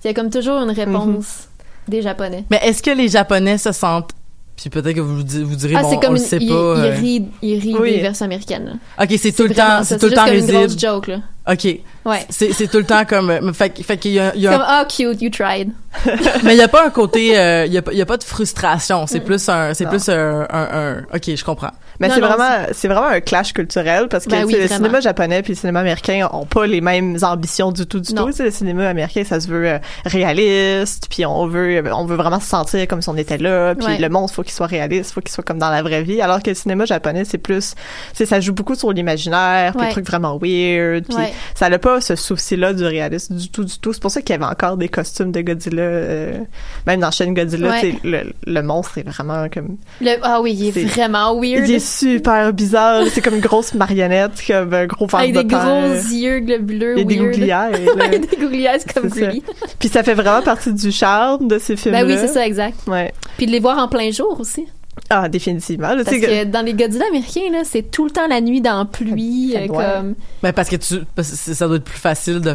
[0.04, 1.48] Il y a comme toujours une réponse
[1.88, 2.46] des Japonais.
[2.50, 4.12] Mais est-ce que les Japonais se sentent
[4.58, 6.50] puis peut-être que vous vous direz Ah, bon, c'est on comme le une, sait il,
[6.50, 6.54] pas.
[6.54, 7.92] il euh, rit, il rit Oui.
[7.96, 8.80] des versions américaines.
[9.02, 11.18] ok, c'est tout le temps, c'est tout le temps comme une grosse joke là.
[11.50, 11.64] Ok,
[12.06, 12.26] Ouais.
[12.30, 14.52] c'est c'est tout le temps comme, euh, fait, fait qu'il y a, il y a
[14.52, 15.70] Comme un- ah cute, you tried.
[16.44, 18.06] mais il y a pas un côté, euh, il y a, pas- il y a
[18.06, 19.08] pas de frustration.
[19.08, 19.24] C'est Mm.
[19.24, 21.72] plus un, c'est plus un, un, un- ok, je comprends.
[22.00, 24.76] Mais c'est vraiment, c'est vraiment un clash culturel parce que Ben oui, le vraiment.
[24.76, 28.28] cinéma japonais puis le cinéma américain ont pas les mêmes ambitions du tout, du Non.
[28.32, 28.34] tout.
[28.44, 32.48] Le cinéma américain, ça se veut euh, réaliste, puis on veut, on veut vraiment se
[32.48, 33.98] sentir comme si on était là, puis Ouais.
[33.98, 36.22] le monde faut qu'il soit réaliste, faut qu'il soit comme dans la vraie vie.
[36.22, 37.74] Alors que le cinéma japonais, c'est plus,
[38.14, 39.88] sais, ça joue beaucoup sur l'imaginaire, puis Ouais.
[39.88, 41.34] des trucs vraiment weird, puis Ouais.
[41.56, 43.94] ça n'a pas ce souci-là du réalisme du tout, du tout.
[43.94, 46.38] C'est pour ça qu'il y avait encore des costumes de Godzilla, euh,
[46.86, 50.72] même dans Shin Godzilla, le, le monstre est vraiment comme Le, ah oui, il est,
[50.72, 51.68] C'est- vraiment weird.
[51.68, 53.04] il est super bizarre.
[53.12, 55.64] C'est comme une grosse marionnette, comme un gros ventre avec de des terre.
[55.66, 57.32] gros yeux Il y a des weird.
[57.32, 57.72] gouglières.
[57.98, 59.10] Ouais, des gouglières comme.
[59.10, 59.44] Gully.
[59.80, 62.04] Puis ça fait vraiment partie du charme de ces films-là.
[62.04, 62.78] Ben oui, c'est ça, exact.
[62.88, 63.14] Ouais.
[63.38, 64.66] Puis de les voir en plein jour aussi.
[65.10, 65.94] Ah, définitivement.
[65.94, 68.80] Là, Parce que dans les Godzilla américains, là, c'est tout le temps la nuit dans
[68.80, 72.00] la pluie, Ça euh, comme Ben, parce que tu, parce que ça doit être plus
[72.00, 72.54] facile de,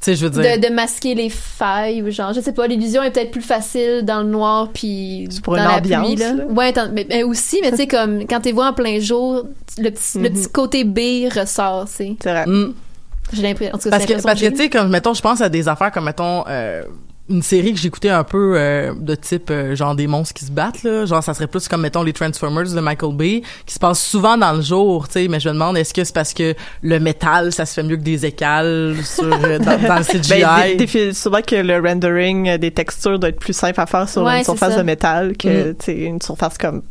[0.00, 0.58] sais, je veux dire.
[0.58, 4.02] de, de masquer les failles ou genre, je sais pas, l'illusion est peut-être plus facile
[4.04, 6.32] dans le noir puis pour dans une la ambiance, pluie là.
[6.34, 6.44] là.
[6.46, 9.44] Ouais, mais, mais aussi, mais tu sais comme quand t'es vois en plein jour,
[9.78, 10.34] le petit, le Mhm.
[10.34, 10.98] petit côté B
[11.34, 12.16] ressort, c'est.
[12.22, 12.46] c'est vrai.
[12.46, 12.74] Mm.
[13.32, 13.74] J'ai l'impression.
[13.74, 15.48] en tout cas, Parce c'est que, parce que tu sais, comme, mettons, je pense à
[15.48, 16.82] des affaires comme, mettons, euh,
[17.30, 20.50] une série que j'écoutais un peu euh, de type euh, genre des monstres qui se
[20.50, 23.78] battent là genre ça serait plus comme mettons les Transformers de Michael Bay qui se
[23.78, 26.34] passent souvent dans le jour tu sais mais je me demande est-ce que c'est parce
[26.34, 30.04] que le métal ça se fait mieux que des écales sur euh, dans, dans le
[30.04, 34.08] CGI Ben, défi- souvent que le rendering des textures doit être plus simple à faire
[34.08, 34.78] sur Ouais, une surface ça.
[34.78, 35.74] de métal que Mhm.
[35.76, 36.82] tu sais, une surface comme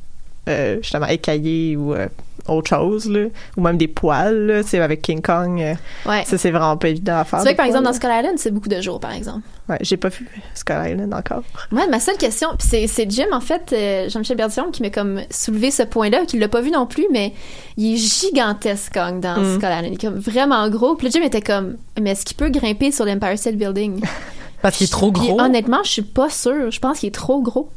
[0.49, 2.07] euh, justement écaillée ou euh,
[2.47, 3.27] autre chose là.
[3.57, 5.73] ou même des poils sais, avec King Kong euh,
[6.09, 6.23] Ouais.
[6.25, 8.37] ça c'est vraiment pas évident à faire C'est vrai que par exemple dans Skull Island,
[8.37, 9.41] c'est beaucoup de jours par exemple.
[9.67, 13.27] ouais, j'ai pas vu Skull Island encore Moi, ma seule question, puis c'est, c'est Jim,
[13.33, 16.71] en fait, euh, Jean-Michel Bertillon, qui m'a comme soulevé ce point-là, qui l'a pas vu
[16.71, 17.33] non plus, mais
[17.77, 19.55] il est gigantesque, Kong, dans Mm.
[19.57, 19.85] Skull Island.
[19.87, 20.95] Il est comme vraiment gros.
[20.95, 24.01] Puis le Jim était comme, mais est-ce qu'il peut grimper sur l'Empire State Building?
[24.63, 25.39] parce qu'il est trop Puis gros?
[25.39, 26.71] honnêtement, je suis pas sûre.
[26.71, 27.69] Je pense qu'il est trop gros.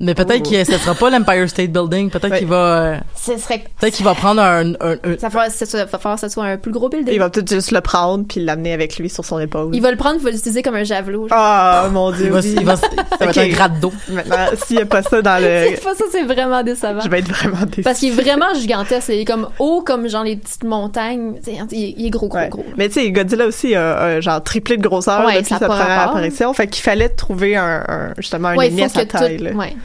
[0.00, 2.38] Mais peut-être que ce sera pas l'Empire State Building peut-être Ouais.
[2.38, 3.64] qu'il va euh, Ce serait...
[3.80, 5.46] peut-être qu'il va prendre un, un- un- Ça va
[5.88, 7.12] falloir, que ce soit un plus gros building.
[7.14, 9.90] il va peut-être juste le prendre puis l'amener avec lui sur son épaule Il va
[9.90, 11.28] le prendre, il va l'utiliser comme un javelot.
[11.30, 12.54] ah mon dieu il va, oui.
[12.58, 12.86] il va- ça
[13.20, 16.04] va être un d'eau maintenant s'il y a pas ça dans le C'est pas ça,
[16.10, 17.00] c'est vraiment décevant.
[17.00, 19.08] je vais être vraiment déçue Parce qu'il est vraiment gigantesque.
[19.08, 21.34] Il est comme haut, comme genre les petites montagnes.
[21.46, 22.48] Il est, il est gros, gros, Ouais.
[22.48, 22.64] gros.
[22.76, 25.58] Mais tu sais, Godzilla aussi a, a genre triplé de grosseur Ouais, depuis ça a
[25.60, 26.52] sa pas première apparition.
[26.54, 29.36] Fait qu'il fallait trouver un, un- justement un Ouais, ennemi à taille.
[29.38, 29.50] tout- là.
[29.52, 29.76] ouais.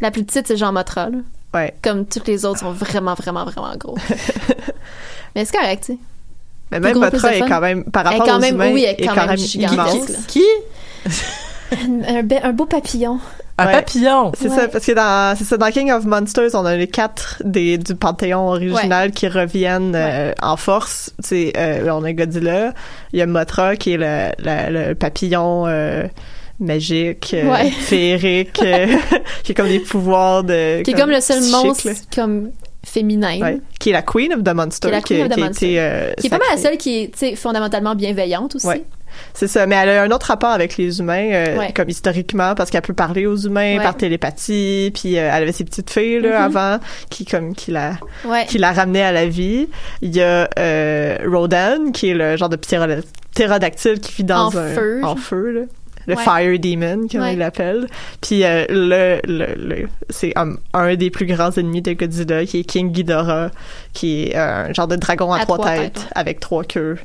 [0.00, 1.18] La plus petite, c'est Jean Motra, là.
[1.54, 1.74] Ouais.
[1.82, 3.96] Comme toutes les autres sont vraiment, vraiment, vraiment gros.
[5.34, 5.98] Mais c'est correct, tu sais.
[6.70, 9.06] Mais même Motra est quand même, par rapport quand aux même- humains, oui, elle est
[9.06, 10.42] quand même gigantesque, qui?
[11.72, 13.18] Un, be- un beau papillon.
[13.58, 13.72] un Ouais.
[13.72, 14.56] papillon C'est Ouais.
[14.56, 17.78] ça, parce que dans, c'est ça, dans King of Monsters, on a les quatre des,
[17.78, 21.10] du Panthéon original qui reviennent euh, en force.
[21.20, 22.72] C'est, euh, on a Godzilla,
[23.12, 26.04] il y a Mothra qui est le, le, le papillon euh,
[26.60, 27.70] magique, euh, Ouais.
[27.80, 28.86] féerique, euh,
[29.42, 30.82] qui a comme des pouvoirs de...
[30.82, 31.92] Qui est comme le seul monstre là.
[32.14, 32.50] comme
[32.84, 33.40] féminin.
[33.40, 33.60] Ouais.
[33.80, 34.88] Qui est la Queen of the Monster.
[34.88, 35.66] Qui est la Queen of the qui a Monster.
[35.66, 38.66] été, euh, Qui est pas mal la seule qui est, fondamentalement bienveillante aussi.
[38.66, 38.84] Ouais.
[39.32, 41.72] C'est ça, mais elle a un autre rapport avec les humains, euh, Ouais.
[41.72, 43.82] comme historiquement, parce qu'elle peut parler aux humains Ouais.
[43.82, 46.56] par télépathie, puis euh, elle avait ses petites filles là, Mhm.
[46.56, 47.92] avant, qui comme qui la
[48.26, 48.44] Ouais.
[48.46, 49.68] qui la ramenait à la vie.
[50.02, 53.02] Il y a euh, Rodan, qui est le genre de ptéroda-
[53.34, 55.60] ptérodactyle qui vit dans En un feu, en feu là.
[56.06, 56.22] Le Ouais.
[56.22, 57.32] Fire Demon, comme Ouais.
[57.34, 57.86] il l'appelle.
[58.20, 62.60] Puis euh, le, le, le- c'est um, un des plus grands ennemis de Godzilla, qui
[62.60, 63.50] est King Ghidorah,
[63.92, 66.08] qui est euh, un genre de dragon à, À trois, trois têtes, têtes, ouais.
[66.14, 66.96] avec trois queues,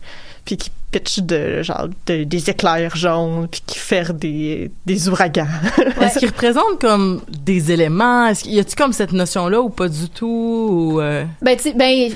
[0.45, 5.47] puis qui pitch de genre de- des éclairs jaunes, puis qui fait des des ouragans.
[6.01, 8.27] Est-ce qu'il représente comme des éléments?
[8.27, 10.67] Est-ce qu'il y a-tu comme cette notion-là ou pas du tout?
[10.95, 12.09] Ou, euh, Ben, tu sais, ben,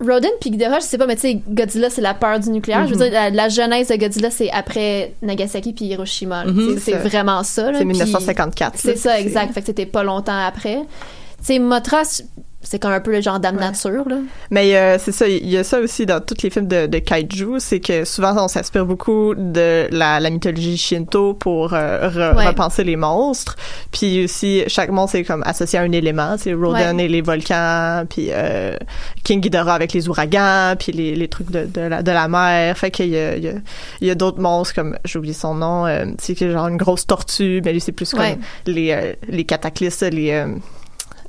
[0.00, 2.86] Rodin puis Ghidorah, je sais pas, mais tu sais, Godzilla, c'est la peur du nucléaire.
[2.86, 3.10] Je veux Mhm.
[3.10, 6.44] dire, la, la genèse de Godzilla, c'est après Nagasaki puis Hiroshima.
[6.44, 6.78] Mhm.
[6.78, 7.66] C'est vraiment ça.
[7.72, 8.74] c'est Puis 1954.
[8.74, 9.52] là, C'est ça, exact.
[9.52, 10.76] Fait que c'était pas longtemps après.
[11.38, 12.02] Tu sais, Mothra,
[12.60, 13.62] c'est comme un peu le genre d'âme Ouais.
[13.62, 14.16] nature, là.
[14.50, 16.98] Mais euh, c'est ça, il y a ça aussi dans tous les films de, de
[16.98, 22.36] kaiju, c'est que souvent on s'inspire beaucoup de la, la mythologie shinto pour euh, re-
[22.36, 22.46] Ouais.
[22.48, 23.56] repenser les monstres.
[23.92, 27.04] Puis aussi chaque monstre est comme associé à un élément, c'est Rodan Ouais.
[27.04, 28.76] et les volcans, puis euh,
[29.24, 32.76] King Ghidorah avec les ouragans, puis les, les trucs de, de la de la mer.
[32.76, 33.52] Fait qu'il y a il y a,
[34.00, 37.06] il y a d'autres monstres comme j'ai oublié son nom, euh, c'est genre une grosse
[37.06, 40.48] tortue, mais lui c'est plus comme les euh, les cataclysmes, les euh,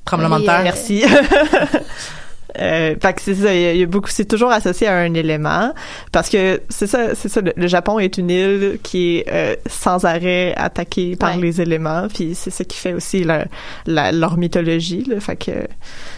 [0.10, 0.60] tremblement de terre?
[0.60, 1.04] euh, merci.
[2.60, 4.88] Euh, fait que c'est ça, il y a- il y a beaucoup, c'est toujours associé
[4.88, 5.74] à un élément,
[6.12, 9.56] parce que c'est ça, c'est ça, le, le Japon est une île qui est euh,
[9.70, 11.42] sans arrêt attaquée par Ouais.
[11.42, 13.46] les éléments, puis c'est ça qui fait aussi leur,
[13.86, 15.52] la- leur mythologie, là, fait que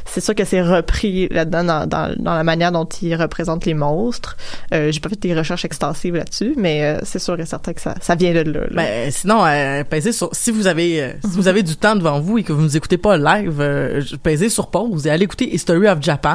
[0.06, 3.74] c'est sûr que c'est repris là-dedans dans, dans, dans la manière dont ils représentent les
[3.74, 4.38] monstres.
[4.74, 7.82] Euh, j'ai pas fait des recherches extensives là-dessus, mais euh, c'est sûr et certain que
[7.82, 8.62] ça, ça vient de là.
[8.62, 8.68] là.
[8.72, 12.20] Ben, sinon, euh, pesez sur, si vous avez, euh, si vous avez du temps devant
[12.20, 15.54] vous et que vous nous écoutez pas live, euh, pesez sur pause et allez écouter
[15.54, 16.31] History of Japan,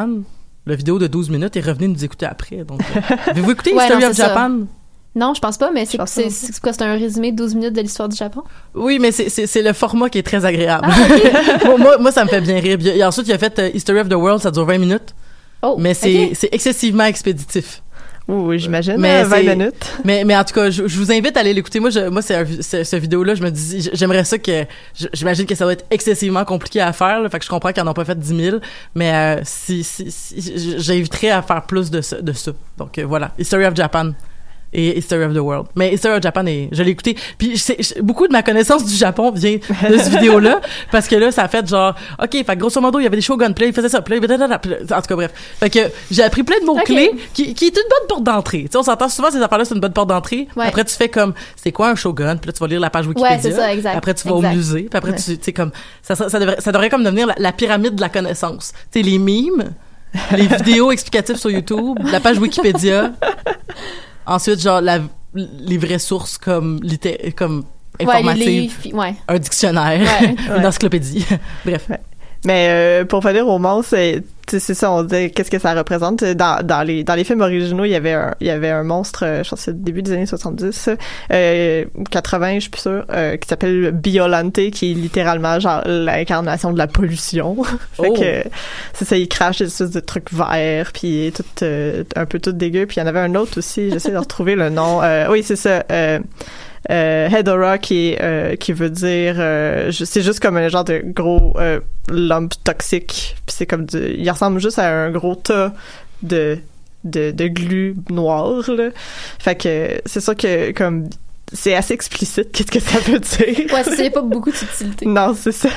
[0.66, 2.64] la vidéo de 12 minutes et revenez nous écouter après.
[2.64, 4.28] Donc, euh, avez-vous écouté Ouais, History non, of ça.
[4.28, 4.50] Japan?
[5.14, 6.06] Non, je pense pas, mais c'est quoi?
[6.06, 8.42] C'est un résumé de 12 minutes de l'histoire du Japon?
[8.74, 10.86] Oui, mais c'est, c'est, c'est le format qui est très agréable.
[10.90, 12.78] Ah, moi, moi, moi, ça me fait bien rire.
[12.86, 15.14] Et ensuite, il a fait euh, History of the World, ça dure 20 minutes,
[15.62, 16.30] Oh, mais c'est, ok.
[16.34, 17.82] c'est excessivement expéditif.
[18.28, 18.96] Oui, j'imagine.
[18.98, 19.92] Mais Mais 20 c'est- minutes.
[20.04, 21.78] Mais, mais en tout cas, je, je vous invite à aller l'écouter.
[21.78, 24.64] Moi, je, moi, c'est ce, ce vidéo-là, je me dis, j'aimerais ça que,
[25.12, 27.20] j'imagine que ça va être excessivement compliqué à faire.
[27.20, 28.56] Là, fait que je comprends qu'ils en ont pas fait 10 000,
[28.96, 30.10] mais euh, si, si,
[30.78, 32.20] j'inviterais à faire plus de ça.
[32.20, 32.50] De ça.
[32.78, 34.10] Donc euh, voilà, History of Japan
[34.72, 35.66] et History of the World.
[35.74, 37.16] Mais History of Japan, est, je l'ai écouté.
[37.38, 40.60] Puis je- beaucoup de ma connaissance du Japon vient de cette vidéo-là,
[40.92, 43.22] parce que là, ça a fait genre, ok, fait grosso modo, il y avait des
[43.22, 45.32] shoguns, puis là, il faisait ça, puis là, blablabla, puis là, en tout cas, bref.
[45.60, 45.78] Fait que
[46.10, 48.62] j'ai appris plein de mots clés qui, qui est une bonne porte d'entrée.
[48.64, 50.48] Tu sais, on s'entend souvent ces affaires-là, c'est une bonne porte d'entrée.
[50.56, 50.66] Ouais.
[50.66, 52.36] Après, tu fais comme, c'est quoi un shogun?
[52.36, 53.38] Puis là, tu vas lire la page Ouais, Wikipédia.
[53.42, 53.96] c'est ça, exact.
[53.96, 54.48] Après, tu vas Exact.
[54.52, 54.82] au musée.
[54.90, 55.16] Puis après, Ouais.
[55.16, 55.70] tu tu sais, comme,
[56.02, 58.72] ça, ça, ça devrait, ça devrait comme devenir la, la pyramide de la connaissance.
[58.92, 59.72] Tu sais, les mimes,
[60.32, 63.12] les vidéos explicatives sur YouTube, la page Wikipédia.
[64.26, 65.00] Ensuite, genre, la,
[65.34, 66.80] les vraies sources comme,
[67.36, 67.64] comme
[68.00, 68.76] informatives.
[68.92, 69.14] ouais.
[69.28, 70.34] un dictionnaire, Ouais.
[70.58, 71.24] une encyclopédie.
[71.64, 71.88] Bref.
[72.44, 76.22] Mais euh, pour venir au monstre, c'est c'est ça, on dit qu'est-ce que ça représente?
[76.24, 78.82] Dans, dans les dans les films originaux, il y avait un il y avait un
[78.84, 80.90] monstre, euh, je pense que c'est le début des années 70,
[81.32, 86.72] euh, 80, je suis plus sûre, euh, qui s'appelle Biolante, qui est littéralement genre l'incarnation
[86.72, 87.56] de la pollution.
[87.92, 88.12] fait Oh.
[88.14, 88.44] que
[88.92, 92.52] c'est ça, il crache des espèces de trucs verts, puis tout euh, un peu tout
[92.52, 92.86] dégueu.
[92.86, 95.02] Puis il y en avait un autre aussi, j'essaie de retrouver le nom.
[95.02, 95.82] Euh, oui, c'est ça.
[96.90, 101.56] Euh, Hedora qui euh, qui veut dire euh, c'est juste comme un genre de gros
[102.08, 103.36] lump toxique.
[103.46, 105.72] Puis c'est comme du, il ressemble juste à un gros tas
[106.22, 106.58] de
[107.04, 108.88] de, de glu noir là.
[109.38, 111.08] Fait que c'est sûr que comme
[111.52, 113.72] c'est assez explicite qu'est-ce que ça veut dire.
[113.72, 115.06] Ouais, c'est pas beaucoup de subtilité.
[115.06, 115.68] non c'est ça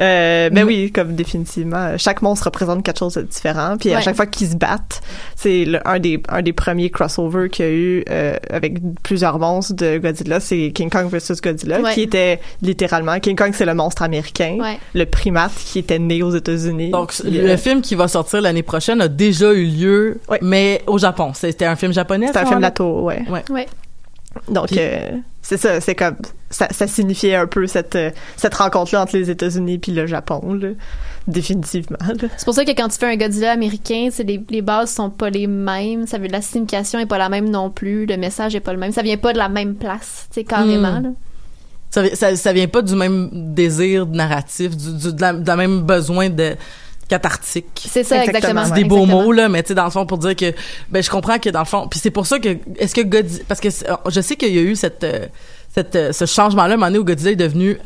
[0.00, 3.76] Euh, mais oui, comme définitivement, chaque monstre représente quelque chose de différent.
[3.78, 5.00] Puis à chaque fois qu'ils se battent,
[5.36, 9.38] c'est le- un des un des premiers crossovers qu'il y a eu euh, avec plusieurs
[9.38, 11.92] monstres de Godzilla, c'est King Kong versus Godzilla, Ouais.
[11.94, 14.78] qui était littéralement King Kong, c'est le monstre américain, Ouais.
[14.94, 16.90] le primate qui était né aux États-Unis.
[16.90, 20.38] Donc, le film qui va sortir l'année prochaine a déjà eu lieu, Ouais.
[20.42, 21.32] mais au Japon.
[21.34, 22.28] C'était un film japonais?
[22.32, 23.22] ce un film d'Ato, ouais.
[23.50, 23.66] Ouais.
[24.48, 25.10] Donc Puis- euh,
[25.50, 26.14] c'est ça, c'est comme
[26.48, 30.54] ça, ça signifiait un peu cette euh, cette rencontre-là entre les États-Unis puis le Japon,
[30.54, 30.68] là,
[31.26, 31.98] définitivement.
[32.00, 32.28] là.
[32.36, 35.10] C'est pour ça que quand tu fais un Godzilla américain, c'est les, les bases sont
[35.10, 36.06] pas les mêmes.
[36.06, 38.06] Ça veut la signification est pas la même non plus.
[38.06, 38.92] Le message est pas le même.
[38.92, 41.00] Ça vient pas de la même place, tu sais, carrément.
[41.00, 41.02] Hmm.
[41.02, 41.10] là.
[41.90, 45.56] Ça, ça, ça vient pas du même désir narratif, du, du, de, la, de la
[45.56, 46.54] même besoin de
[47.10, 47.66] cathartique.
[47.90, 48.62] C'est ça, exactement.
[48.62, 49.22] Exactement, C'est des beaux Exactement.
[49.24, 50.54] mots là, mais tu sais dans le fond pour dire que
[50.88, 53.44] ben je comprends que dans le fond, puis c'est pour ça que est-ce que Godzilla
[53.48, 53.68] parce que
[54.08, 55.26] je sais qu'il y a eu cette euh,
[55.74, 57.78] cette euh, ce changement là à un moment donné où Godzilla est devenu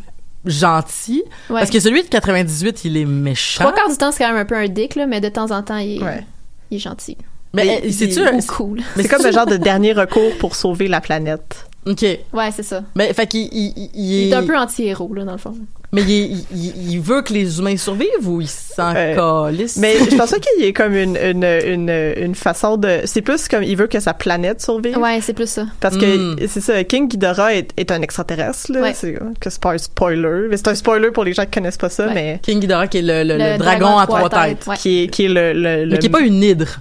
[0.45, 1.59] gentil Ouais.
[1.61, 3.65] parce que celui de 98 il est méchant.
[3.65, 5.51] Trois quarts du temps, c'est quand même un peu un dick, là, mais de temps
[5.51, 6.25] en temps, il est, Ouais.
[6.71, 7.17] il est gentil.
[7.55, 8.81] mais c'est-tu cool.
[8.97, 11.67] mais C'est comme le genre de dernier recours pour sauver la planète.
[11.87, 12.03] OK.
[12.03, 12.83] Ouais, c'est ça.
[12.95, 15.39] Mais fait qu'il il, il, il Il est, est un peu anti-héros, là, dans le
[15.39, 15.55] fond.
[15.95, 19.77] Mais il, est- il, il veut que les humains survivent ou il s'en Euh, calisse?
[19.79, 23.01] Mais je pense pas qu'il y ait comme une, une, une, une façon de...
[23.05, 24.99] C'est plus comme il veut que sa planète survive.
[24.99, 25.67] Ouais, c'est plus ça.
[25.81, 26.05] Parce que
[26.35, 26.47] Mm.
[26.49, 28.83] c'est ça, King Ghidorah est, est un extraterrestre, là.
[28.83, 28.95] Ouais.
[28.95, 30.49] C'est que c'est pas un spoiler.
[30.51, 32.15] Mais c'est un spoiler pour les gens qui connaissent pas ça, Ouais.
[32.15, 34.67] mais King Ghidorah qui est le, le, Le le dragon à trois têtes.
[34.67, 34.77] Ouais.
[34.77, 36.81] qui est, qui est le, le, Mais qui est pas une hydre.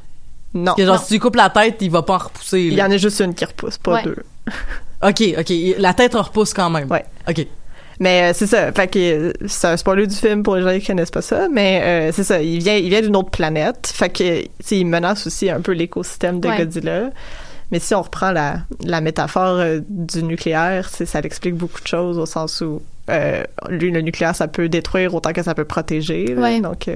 [0.56, 0.65] Non.
[0.65, 1.02] Parce que genre, Non.
[1.02, 2.62] si tu lui coupes la tête, il va pas en repousser.
[2.62, 4.04] Il y en a juste une qui repousse, pas Ouais.
[4.04, 4.15] deux.
[5.02, 5.54] OK, OK.
[5.80, 6.89] La tête repousse quand même.
[6.91, 7.04] Ouais.
[7.28, 7.45] OK.
[7.99, 10.79] Mais euh, c'est ça, fait que euh, c'est un spoiler du film pour les gens
[10.79, 13.91] qui connaissent pas ça, mais euh, c'est ça, il vient il vient d'une autre planète,
[13.93, 16.58] fait que il menace aussi un peu l'écosystème de Ouais.
[16.58, 17.10] Godzilla.
[17.71, 22.17] Mais si on reprend la, la métaphore euh, du nucléaire, ça l'explique beaucoup de choses
[22.19, 22.82] au sens où
[23.69, 26.27] lui le nucléaire ça peut détruire autant que ça peut protéger.
[26.36, 26.41] là.
[26.41, 26.60] Ouais.
[26.62, 26.88] donc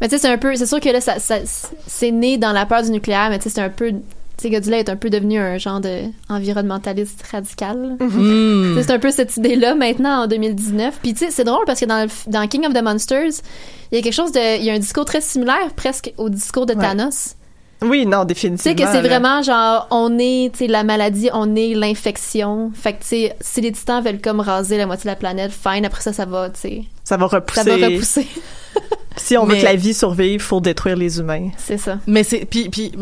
[0.00, 0.54] Mais tu sais, c'est un peu.
[0.54, 1.40] C'est sûr que là, ça, ça-
[1.86, 3.92] c'est né dans la peur du nucléaire, mais tu sais, c'est un peu.
[4.38, 7.96] Tu sais, Godzilla est un peu devenu un genre de environnementaliste radical.
[7.98, 8.06] là.
[8.06, 8.74] Hmm.
[8.76, 11.00] Tu C'est un peu cette idée-là maintenant en 2019.
[11.02, 13.42] Puis tu sais, c'est drôle parce que dans, le f- dans King of the Monsters,
[13.90, 14.58] il y a quelque chose de.
[14.58, 16.80] Il y a un discours très similaire presque au discours de Ouais.
[16.80, 17.34] Thanos.
[17.82, 18.76] oui, non, Tu définitivement.
[18.76, 22.70] sais que c'est vraiment genre, on est, tu sais, la maladie, on est l'infection.
[22.74, 25.50] Fait que tu sais, si les titans veulent comme raser la moitié de la planète,
[25.52, 27.62] fine, après ça, ça va, tu sais, ça va repousser.
[27.64, 28.26] ça va repousser.
[29.18, 31.50] Si on veut Mais- que la vie survive, faut détruire les humains.
[31.58, 31.98] C'est ça.
[32.06, 32.92] Mais c'est puis puis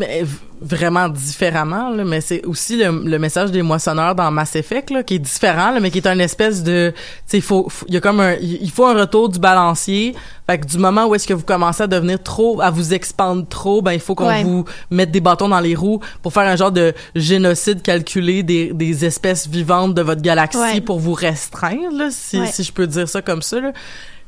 [0.59, 5.03] vraiment différemment là, mais c'est aussi le, le message des moissonneurs dans Mass Effect là,
[5.03, 7.93] qui est différent là, mais qui est un espèce de tu sais il faut il
[7.93, 10.15] y a comme un il il faut un retour du balancier.
[10.49, 13.45] Fait que du moment où est-ce que vous commencez à devenir trop à vous expandre
[13.47, 14.43] trop, ben il faut qu'on Ouais.
[14.43, 18.73] vous mette des bâtons dans les roues pour faire un genre de génocide calculé des
[18.73, 20.81] des espèces vivantes de votre galaxie Ouais.
[20.81, 22.47] pour vous restreindre là, si Ouais.
[22.51, 23.71] si je peux dire ça comme ça là.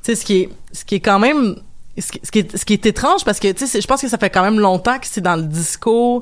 [0.04, 1.56] Tu sais ce qui est ce qui est quand même
[2.01, 4.01] ce qui, ce qui est, ce qui est étrange parce que tu sais je pense
[4.01, 6.21] que ça fait quand même longtemps que c'est dans le discours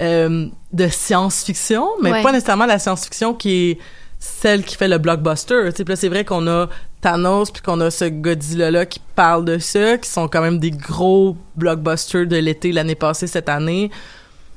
[0.00, 2.22] euh, de science-fiction mais Ouais.
[2.22, 3.78] pas nécessairement la science-fiction qui est
[4.18, 6.68] celle qui fait le blockbuster tu sais c'est vrai qu'on a
[7.00, 10.58] Thanos puis qu'on a ce Godzilla là qui parle de ça qui sont quand même
[10.58, 13.90] des gros blockbusters de l'été l'année passée cette année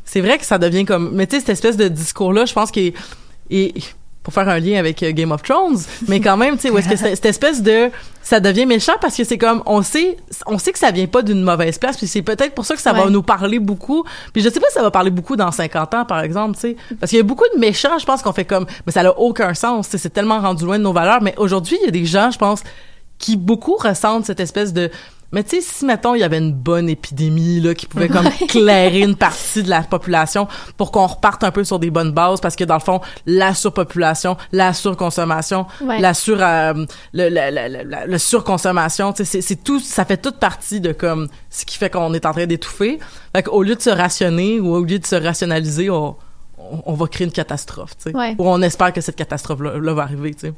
[0.05, 2.53] c'est vrai que ça devient comme mais tu sais cette espèce de discours là je
[2.53, 2.93] pense qu'il
[3.49, 3.95] est-
[4.29, 6.77] pour faire un lien avec euh, Game of Thrones mais quand même tu sais où
[6.77, 7.89] est-ce que cette espèce de
[8.21, 11.23] ça devient méchant parce que c'est comme on sait on sait que ça vient pas
[11.23, 14.03] d'une mauvaise place puis c'est peut-être pour ça que ça va nous parler beaucoup.
[14.33, 16.61] Puis je sais pas si ça va parler beaucoup dans 50 ans par exemple tu
[16.61, 16.75] sais.
[16.99, 19.17] Parce qu'il y a beaucoup de méchants je pense qu'on fait comme mais ça n'a
[19.17, 21.23] aucun sens tu sais, c'est tellement rendu loin de nos valeurs.
[21.23, 22.61] Mais aujourd'hui il y a des gens je pense
[23.17, 24.91] qui beaucoup ressentent cette espèce de
[25.31, 28.29] mais tu sais, si, mettons, il y avait une bonne épidémie, là, qui pouvait comme
[28.47, 32.41] clairer une partie de la population pour qu'on reparte un peu sur des bonnes bases,
[32.41, 35.99] parce que dans le fond, la surpopulation, la surconsommation, Ouais.
[35.99, 36.73] la sur, euh,
[37.13, 40.91] le, le, le, le- le surconsommation, tu sais, c'est- tout, ça fait toute partie de
[40.93, 42.99] comme ce qui fait qu'on est en train d'étouffer.
[43.35, 46.15] Fait qu'au lieu de se rationner ou au lieu de se rationaliser, on,
[46.57, 48.15] on, on va créer une catastrophe, tu sais.
[48.17, 48.35] Ouais.
[48.37, 50.53] Ou on espère que cette catastrophe-là là, va arriver, tu sais.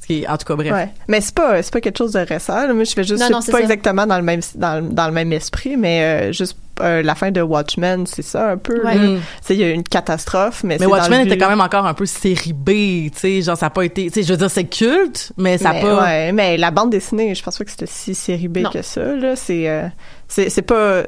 [0.00, 0.72] Ce qui est, en tout cas, bref.
[0.72, 0.88] Ouais.
[1.08, 2.66] Mais c'est pas c'est pas quelque chose de récent.
[2.66, 2.72] là.
[2.74, 3.60] Moi, je fais juste Non, non, pas ça.
[3.60, 7.14] exactement dans le même dans, le- dans le même esprit, mais euh, juste euh, la
[7.14, 8.84] fin de Watchmen, c'est ça un peu.
[8.84, 8.94] Ouais.
[8.96, 9.20] Mm.
[9.50, 11.62] Il y a eu une catastrophe, mais, Mais c'est dans Watchmen le était quand même
[11.62, 14.32] encore un peu série B, tu sais, genre ça a pas été, tu sais, je
[14.32, 16.02] veux dire c'est culte, mais ça mais, pas.
[16.02, 18.70] ouais, mais la bande dessinée, je pense pas que c'était si série B Non.
[18.70, 19.02] que ça.
[19.02, 19.86] Là, c'est euh,
[20.28, 21.02] c'est c'est pas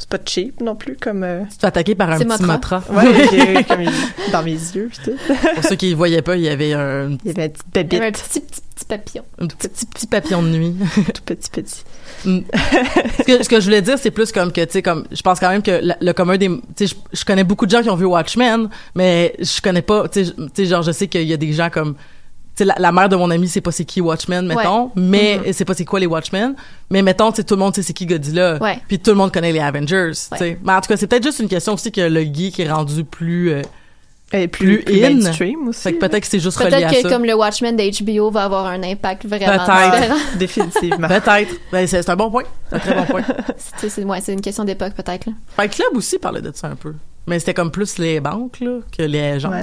[0.00, 1.22] c'est pas cheap non plus comme.
[1.22, 2.78] euh, Tu te fais attaquer par un C'est petit Motra.
[2.80, 2.82] Motra.
[2.94, 5.12] Ouais, j'ai comme il- dans mes yeux, pis tout.
[5.54, 8.06] Pour ceux qui ne voyaient pas, il y avait un, Il y avait y avait
[8.06, 9.24] un petit, petit, petit papillon.
[9.38, 10.74] un petit, petit papillon de nuit.
[11.14, 11.84] tout petit petit.
[12.24, 12.40] Mm.
[13.18, 15.20] ce, que, ce que je voulais dire, c'est plus comme que, tu sais, comme, je
[15.22, 17.70] pense quand même que la- le commun des, tu sais, je, je connais beaucoup de
[17.70, 20.82] gens qui ont vu Watchmen, mais je connais pas, tu sais, je- tu sais, genre,
[20.82, 21.94] je sais qu'il y a des gens comme,
[22.60, 25.64] sais, la, la mère de mon ami, c'est pas c'est qui Watchmen, mettons, mais c'est
[25.64, 26.54] pas c'est quoi les Watchmen,
[26.90, 28.78] mais mettons, tu tout le monde sait c'est qui Godzilla, Ouais.
[28.88, 30.40] puis tout le monde connaît les Avengers, tu sais.
[30.40, 30.58] Ouais.
[30.62, 33.04] Mais en tout cas, c'est peut-être juste une question aussi que le geek est rendu
[33.04, 33.62] plus, euh,
[34.32, 35.14] Et plus, Plus plus in.
[35.14, 35.82] mainstream aussi.
[35.82, 37.14] fait que peut-être que c'est juste relié à Peut-être que ça.
[37.16, 40.16] comme le Watchmen d'HBO va avoir un impact vraiment différent.
[40.38, 41.08] Définitivement.
[41.08, 41.52] Peut-être.
[41.72, 42.44] Ben, c'est un bon point.
[42.68, 43.22] C'est un très bon point.
[43.76, 45.26] C'est- ouais, une question d'époque peut-être.
[45.56, 46.94] Fight Club aussi parlait de ça un peu.
[47.30, 49.52] Mais c'était comme plus les banques là, que les agences.
[49.54, 49.62] Ouais.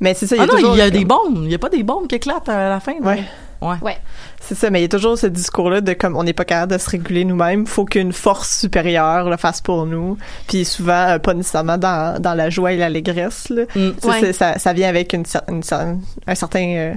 [0.00, 1.40] Mais c'est ça, il y a Ah non, toujours il y a comme- des bombes.
[1.44, 2.94] Il y a pas des bombes qui éclatent à la fin.
[3.02, 3.24] Ouais.
[3.62, 3.96] Ouais.
[4.38, 6.72] C'est ça, mais il y a toujours ce discours-là de comme on n'est pas capable
[6.72, 10.18] de se réguler nous-mêmes, faut qu'une force supérieure le fasse pour nous.
[10.46, 13.48] Puis souvent, euh, pas nécessairement dans, dans la joie et l'allégresse.
[13.48, 13.62] Là.
[13.74, 13.90] Mm.
[14.00, 14.32] Ça, Ouais.
[14.34, 16.94] ça, ça vient avec une, une, cer- un certain, euh,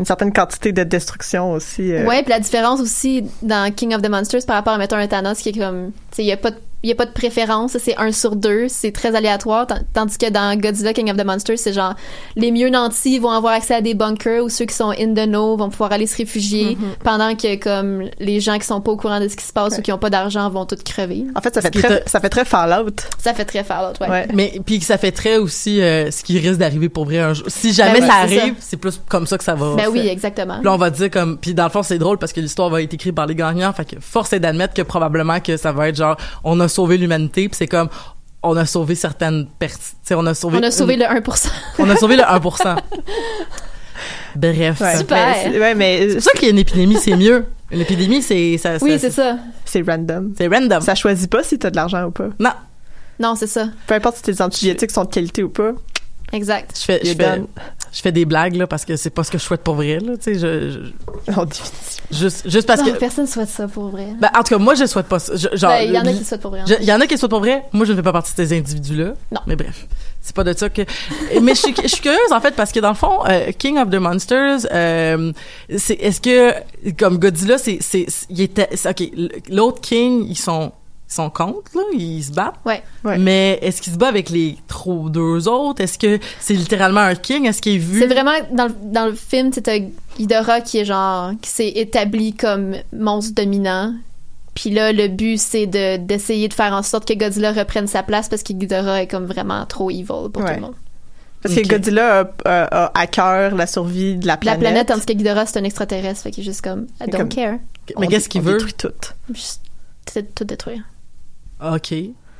[0.00, 1.92] une certaine quantité de destruction aussi.
[1.92, 2.04] euh.
[2.04, 5.06] Ouais, puis la différence aussi dans King of the Monsters par rapport à mettons un
[5.06, 7.06] Thanos qui est comme, tu sais, il y a pas de il y a pas
[7.06, 11.10] de préférence, c'est un sur deux, c'est très aléatoire, tan- tandis que dans Godzilla King
[11.10, 11.94] of the Monsters, c'est genre
[12.36, 15.26] les mieux nantis vont avoir accès à des bunkers ou ceux qui sont in the
[15.28, 18.96] know vont pouvoir aller se réfugier pendant que comme les gens qui sont pas au
[18.96, 21.24] courant de ce qui se passe ou qui ont pas d'argent vont tous crever.
[21.36, 22.96] En fait, ça fait, très, ça fait très Fallout.
[23.18, 24.08] Ça fait très Fallout, ouais.
[24.10, 24.28] Ouais.
[24.34, 27.46] Mais puis ça fait très aussi euh, ce qui risque d'arriver pour vrai un jour.
[27.48, 29.74] Si jamais Ben oui, ça arrive, c'est plus comme ça que ça va.
[29.76, 30.60] Ben oui, exactement.
[30.62, 32.82] Là, on va dire comme puis dans le fond c'est drôle parce que l'histoire va
[32.82, 35.88] être écrite par les gagnants, fait que force est d'admettre que probablement que ça va
[35.88, 37.88] être genre on a sauvé l'humanité, puis c'est comme
[38.42, 41.48] on a sauvé certaines personnes, on a sauvé On a sauvé une- le 1%.
[41.78, 42.76] on a sauvé le 1%.
[44.36, 44.80] Bref.
[44.80, 45.36] Ouais, Super.
[45.50, 47.44] mais ouais, mais C'est pour ça qu'il y a une épidémie, c'est mieux.
[47.70, 49.36] Une épidémie, c'est ça, Oui, c'est ça.
[49.64, 50.32] c'est random.
[50.36, 50.80] c'est random.
[50.80, 52.28] Ça choisit pas si t'as de l'argent ou pas.
[52.40, 52.50] Non,
[53.20, 53.66] Non, c'est ça.
[53.86, 55.72] Peu importe si tes antibiotiques sont de qualité ou pas.
[56.32, 56.76] Exact.
[56.78, 57.42] je fais je fais,
[57.92, 59.98] je fais des blagues là parce que c'est pas ce que je souhaite pour vrai
[60.00, 61.60] là, tu sais je, je- On dit-
[62.10, 64.08] juste juste parce non, que personne souhaite ça pour vrai.
[64.20, 65.32] ben, en tout cas moi je souhaite pas ça.
[65.34, 66.62] Ben, il y en a le- qui souhaitent pour vrai.
[66.80, 67.64] il y en a qui souhaitent pour vrai.
[67.72, 69.12] Moi, je ne fais pas partie de ces individus-là.
[69.30, 69.40] Non.
[69.46, 69.86] Mais bref,
[70.20, 70.82] c'est pas de ça que.
[71.40, 73.78] Mais je suis, je suis curieuse en fait parce que dans le fond, euh, King
[73.78, 75.32] of the Monsters, euh,
[75.76, 76.54] c'est est-ce que
[76.98, 79.10] comme Godzilla, c'est c'est c'est- il était c'est- ok
[79.50, 80.72] l'autre King, ils sont
[81.12, 82.54] sont contre là, ils se battent.
[82.64, 82.82] Ouais.
[83.04, 83.18] Ouais.
[83.18, 85.80] Mais est-ce qu'il se bat avec les trop deux autres?
[85.82, 87.46] Est-ce que c'est littéralement un King?
[87.46, 88.00] Est-ce qu'il est vu?
[88.00, 89.78] C'est vraiment dans le, dans le film, t'as
[90.18, 93.94] Ghidorah qui est genre qui s'est établi comme monstre dominant.
[94.54, 98.02] Puis là, le but c'est de d'essayer de faire en sorte que Godzilla reprenne sa
[98.02, 100.74] place parce que Ghidorah est comme vraiment trop evil pour tout le monde.
[101.42, 104.60] Parce que Godzilla a, a- a à cœur la survie de la La planète.
[104.60, 107.28] planète, tandis que Ghidorah c'est un extraterrestre, fait qu'il est juste comme I don't comme-
[107.30, 107.54] care.
[107.98, 108.52] Mais On qu'est-ce qu'il on veut?
[108.58, 108.92] détruit tout.
[109.32, 109.62] Juste-
[110.12, 110.82] tout, tout détruire.
[111.74, 111.94] OK.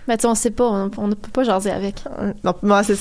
[0.08, 1.94] Mais tu sais, on sait pas, on, on ne peut pas jaser avec.
[2.42, 2.96] Non, moi, c'est...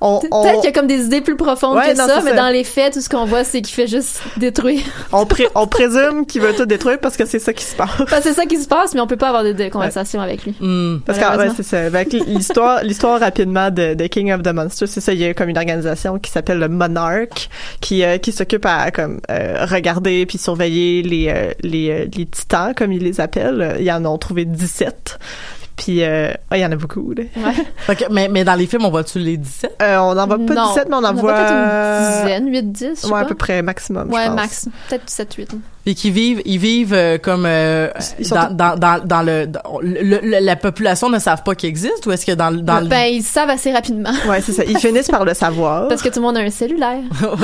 [0.00, 2.20] On, on, Peut-être qu'il y a comme des idées plus profondes Ouais, que non, ça,
[2.24, 2.36] mais ça.
[2.36, 4.82] dans les faits, tout ce qu'on voit, c'est qu'il fait juste détruire.
[5.12, 7.90] on, pré- on présume qu'il veut tout détruire parce que c'est ça qui se passe.
[8.00, 10.44] Enfin, c'est ça qui se passe, mais on peut pas avoir de, de conversation avec
[10.44, 10.56] lui.
[10.58, 10.98] Hmm.
[11.06, 11.88] Parce que ouais, c'est ça.
[12.26, 15.12] L'histoire, l'histoire rapidement de, de King of the Monsters, c'est ça.
[15.12, 18.90] Il y a comme une organisation qui s'appelle le Monarch, qui euh, qui s'occupe à
[18.90, 23.76] comme euh, regarder puis surveiller les euh, les euh, les titans comme ils les appellent.
[23.78, 25.20] Ils en ont trouvé 17.
[25.76, 27.12] Puis euh, ah, il y en a beaucoup.
[27.12, 27.22] Là.
[27.36, 27.52] Ouais.
[27.78, 29.76] Fait que- mais, mais dans les films, on voit-tu les 17?
[29.82, 32.48] Euh, on n'en voit pas Non, 17, mais on en on voit peut-être une dizaine,
[32.50, 33.28] 8, 10, je sais Ouais, à pas.
[33.28, 34.08] peu près maximum.
[34.10, 34.34] je Ouais, pense.
[34.36, 34.68] max.
[34.88, 35.50] Peut-être 7, 8.
[35.84, 39.80] Et qui vivent, ils vivent euh, comme euh, Ils sont dans, dans, dans, le, dans-
[39.82, 42.80] le- le- la population ne savent pas qu'ils existent ou est-ce que dans, le- dans
[42.80, 44.12] le- Ben, ils savent assez rapidement.
[44.28, 44.62] Ouais, c'est ça.
[44.64, 45.88] Ils finissent par le savoir.
[45.88, 47.00] Parce que tout le monde a un cellulaire.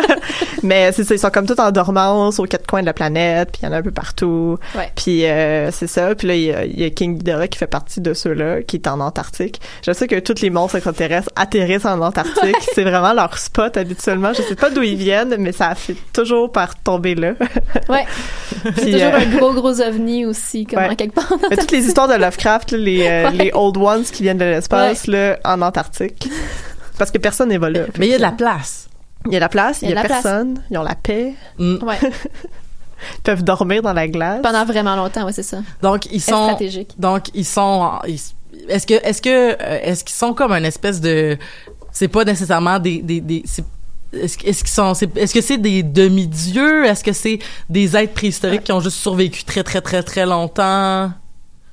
[0.62, 3.50] Mais c'est ça, ils sont comme tout en dormance aux quatre coins de la planète,
[3.52, 4.58] puis il y en a un peu partout.
[4.76, 4.90] Ouais.
[4.94, 6.14] Puis euh, c'est ça.
[6.14, 8.62] Puis là, il y a, il y a King Ghidorah qui fait partie de ceux-là,
[8.62, 9.60] qui est en Antarctique.
[9.84, 12.56] Je sais que tous les monstres extraterrestres atterrissent en Antarctique.
[12.74, 14.32] c'est vraiment leur spot habituellement.
[14.34, 17.32] Je sais pas d'où ils viennent, mais ça fait toujours par tomber là.
[17.88, 18.04] Ouais.
[18.76, 20.90] C'est toujours euh, un gros, gros ovni aussi, comme Ouais.
[20.90, 21.32] en quelque part.
[21.50, 23.36] mais toutes les histoires de Lovecraft, là, les, euh, Ouais.
[23.36, 26.28] les old ones qui viennent de l'espace, là, en Antarctique.
[26.98, 27.86] Parce que personne n'est là.
[27.98, 28.88] Mais il y a de la place.
[29.26, 30.22] Il y a la place, il y a, de la place.
[30.22, 31.76] personne, ils ont la paix, Hmm.
[31.82, 31.98] Ouais.
[32.02, 34.40] ils peuvent dormir dans la glace.
[34.42, 35.58] Pendant vraiment longtemps, ouais, c'est ça.
[35.82, 36.94] Donc ils sont stratégique.
[36.98, 38.20] donc ils sont ils-
[38.68, 41.36] est-ce que est-ce que euh, est-ce qu'ils sont comme une espèce de
[41.92, 43.64] c'est pas nécessairement des des, des c'est-
[44.12, 46.84] est-ce, que- est-ce qu'ils sont c'est- est-ce que c'est des demi-dieux?
[46.86, 47.38] Est-ce que c'est
[47.68, 51.10] des êtres préhistoriques qui ont juste survécu très très très très longtemps?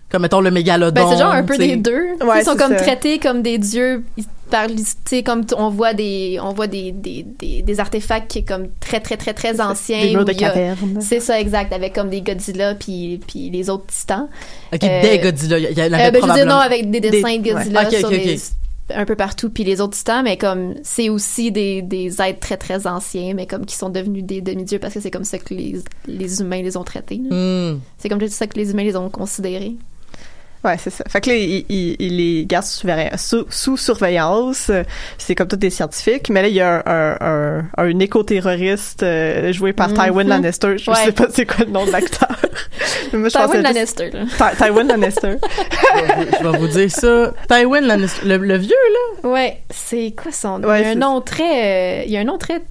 [0.10, 2.14] Comme mettons le mégalodon Ben, c'est genre un peu des deux.
[2.22, 2.84] Ouais, ils sont comme ça.
[2.84, 4.04] traités comme des dieux
[5.06, 8.68] sais, comme on voit des, on voit des, des, des, des artefacts qui est comme
[8.80, 10.02] très, très, très, très anciens.
[10.02, 11.00] Des murs de caverne.
[11.02, 14.28] C'est ça, exact, avec comme des Godzilla puis, puis les autres titans.
[14.74, 16.62] ok Euh, des Godzilla il y, en avait Euh, ben, je veux dire, probablement non,
[16.62, 17.88] avec des dessins de Godzilla ouais.
[17.88, 18.42] Ok, sur ok, des- ok.
[18.94, 22.58] Un peu partout, puis les autres titans, mais comme c'est aussi des, des êtres très,
[22.58, 25.54] très anciens, mais comme qui sont devenus des demi-dieux parce que c'est comme ça que
[25.54, 27.18] les, les humains les ont traités.
[27.18, 27.80] Hmm.
[27.98, 29.76] C'est comme ça que les humains les ont considérés.
[30.66, 31.04] Ouais, c'est ça.
[31.08, 32.88] Fait que là, il, il, il les garde sous,
[33.18, 34.72] sous, sous surveillance.
[35.18, 36.30] C'est comme tous des scientifiques.
[36.30, 39.96] Mais là, il y a un, un, un, un éco-terroriste euh, joué par Mhm.
[39.96, 40.78] Tywin Lannister.
[40.78, 40.98] Je Ouais.
[41.06, 42.36] sais pas c'est quoi le nom de l'acteur.
[43.12, 44.10] Tywin Lannister.
[44.10, 45.36] Ty- Tywin Lannister.
[46.40, 48.70] je vais vous dire ça Tywin Lannister le, le vieux
[49.24, 52.02] là Ouais, c'est quoi son Ouais, Il y a un c'est- nom très.
[52.02, 52.62] euh, il y a un nom très.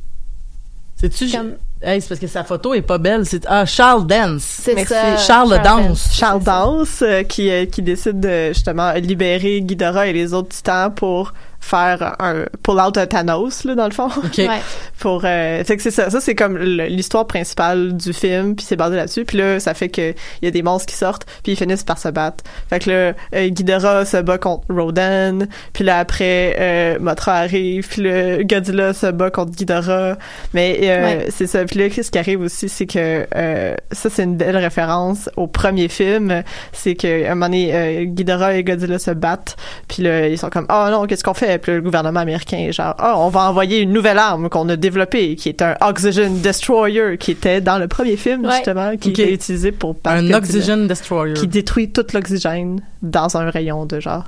[0.97, 1.55] c'est-tu Comme...
[1.87, 4.43] Hey, c'est parce que sa photo est pas belle c'est ah Charles Dance.
[4.43, 5.17] C'est ça.
[5.19, 10.13] Charles le danse Charles Dance, euh, qui, euh, qui décide de justement libérer Ghidorah et
[10.13, 14.09] les autres titans pour faire un pull out un Thanos là dans le fond.
[14.39, 14.61] Ouais.
[15.01, 16.11] pour euh, fait que c'est ça.
[16.11, 19.25] Ça c'est comme l'histoire principale du film puis c'est basé là-dessus.
[19.25, 21.83] Puis là ça fait que il y a des monstres qui sortent puis ils finissent
[21.85, 22.45] par se battre.
[22.69, 25.41] Fait que là euh, Ghidorah se bat contre Rodan
[25.73, 30.17] puis là après euh, Mothra arrive puis le Godzilla se bat contre Ghidorah.
[30.55, 31.27] Mais euh, Ouais.
[31.31, 31.65] c'est ça.
[31.65, 35.47] Puis là ce qui arrive aussi c'est que euh, ça c'est une belle référence au
[35.47, 36.43] premier film.
[36.73, 39.57] C'est que à un moment donné euh, Ghidorah et Godzilla se battent
[39.89, 41.46] puis là ils sont comme oh non qu'est-ce qu'on fait?
[41.59, 44.69] Puis là, le gouvernement américain est genre oh on va envoyer une nouvelle arme qu'on
[44.69, 48.57] a développée qui est un oxygen destroyer qui était dans le premier film Ouais.
[48.57, 53.87] justement qui est utilisé pour un oxygen destroyer qui détruit tout l'oxygène dans un rayon
[53.87, 54.25] de genre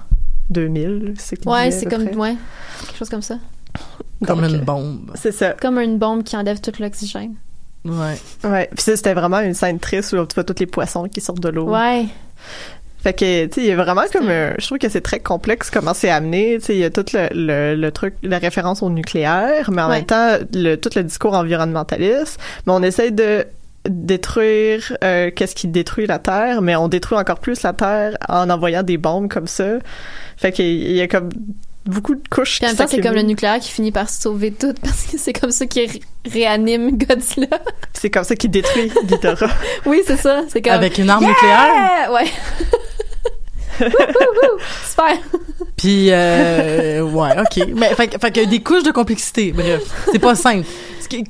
[0.51, 2.07] 2000 c'est Ouais, c'est comme.
[2.07, 2.17] près.
[2.17, 2.37] Ouais.
[2.87, 3.39] Quelque chose comme ça.
[4.27, 7.35] comme Donc, une euh, bombe c'est ça Comme une bombe qui enlève tout l'oxygène.
[7.85, 11.05] ouais ouais puis ça c'était vraiment une scène triste où tu vois tous les poissons
[11.05, 12.07] qui sortent de l'eau Ouais.
[13.03, 15.21] Fait que, tu sais, il y a vraiment comme un, je trouve que c'est très
[15.21, 18.39] complexe comment c'est amené, tu sais, il y a tout le, le, le truc, la
[18.39, 19.97] référence au nucléaire, mais en Ouais.
[19.97, 23.47] même temps, le, tout le discours environnementaliste, mais on essaye de
[23.89, 28.51] détruire euh, qu'est-ce qui détruit la Terre, mais on détruit encore plus la Terre en
[28.51, 29.65] envoyant des bombes comme ça.
[30.37, 31.31] Fait qu'il y a- il y a comme
[31.87, 34.11] beaucoup de couches Puis en qui même temps, c'est comme le nucléaire qui finit par
[34.11, 37.47] sauver tout parce que c'est comme ça qui ré- réanime Godzilla.
[37.95, 39.51] C'est comme ça qui détruit Ghidorah.
[39.87, 40.43] oui, c'est ça.
[40.49, 40.73] C'est comme.
[40.75, 41.65] avec une arme nucléaire?
[41.65, 42.13] Yeah!
[42.13, 42.27] Ouais.
[44.89, 45.17] Super.
[45.77, 47.67] Puis, euh, ouais, ok.
[47.75, 49.53] Mais, fait, que- fait qu'il y a des couches de complexité.
[49.53, 50.67] Bref, c'est pas simple.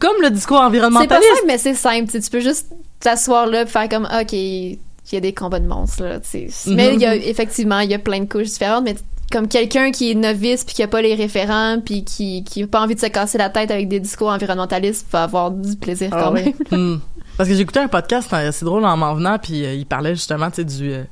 [0.00, 1.28] Comme le discours C'est pas environnementaliste.
[1.34, 2.10] simple, mais c'est simple.
[2.10, 2.66] Tu peux juste
[3.00, 4.78] t'asseoir là et faire comme, OK, il
[5.12, 6.18] y a des combats de monstres, là.
[6.20, 6.70] tu sais.
[6.70, 8.96] Mais il y a, effectivement, il y a plein de couches différentes, mais
[9.30, 12.66] comme quelqu'un qui est novice puis qui a pas les référents puis qui, qui a
[12.66, 16.08] pas envie de se casser la tête avec des discours environnementalistes va avoir du plaisir
[16.12, 16.54] Ah quand oui.
[16.70, 16.80] même.
[16.94, 16.98] Hmm.
[17.36, 19.86] Parce que j'ai écouté un podcast, euh, c'est drôle en m'en venant, puis euh, il
[19.86, 20.90] parlait justement, tu sais, du...
[20.92, 21.04] euh,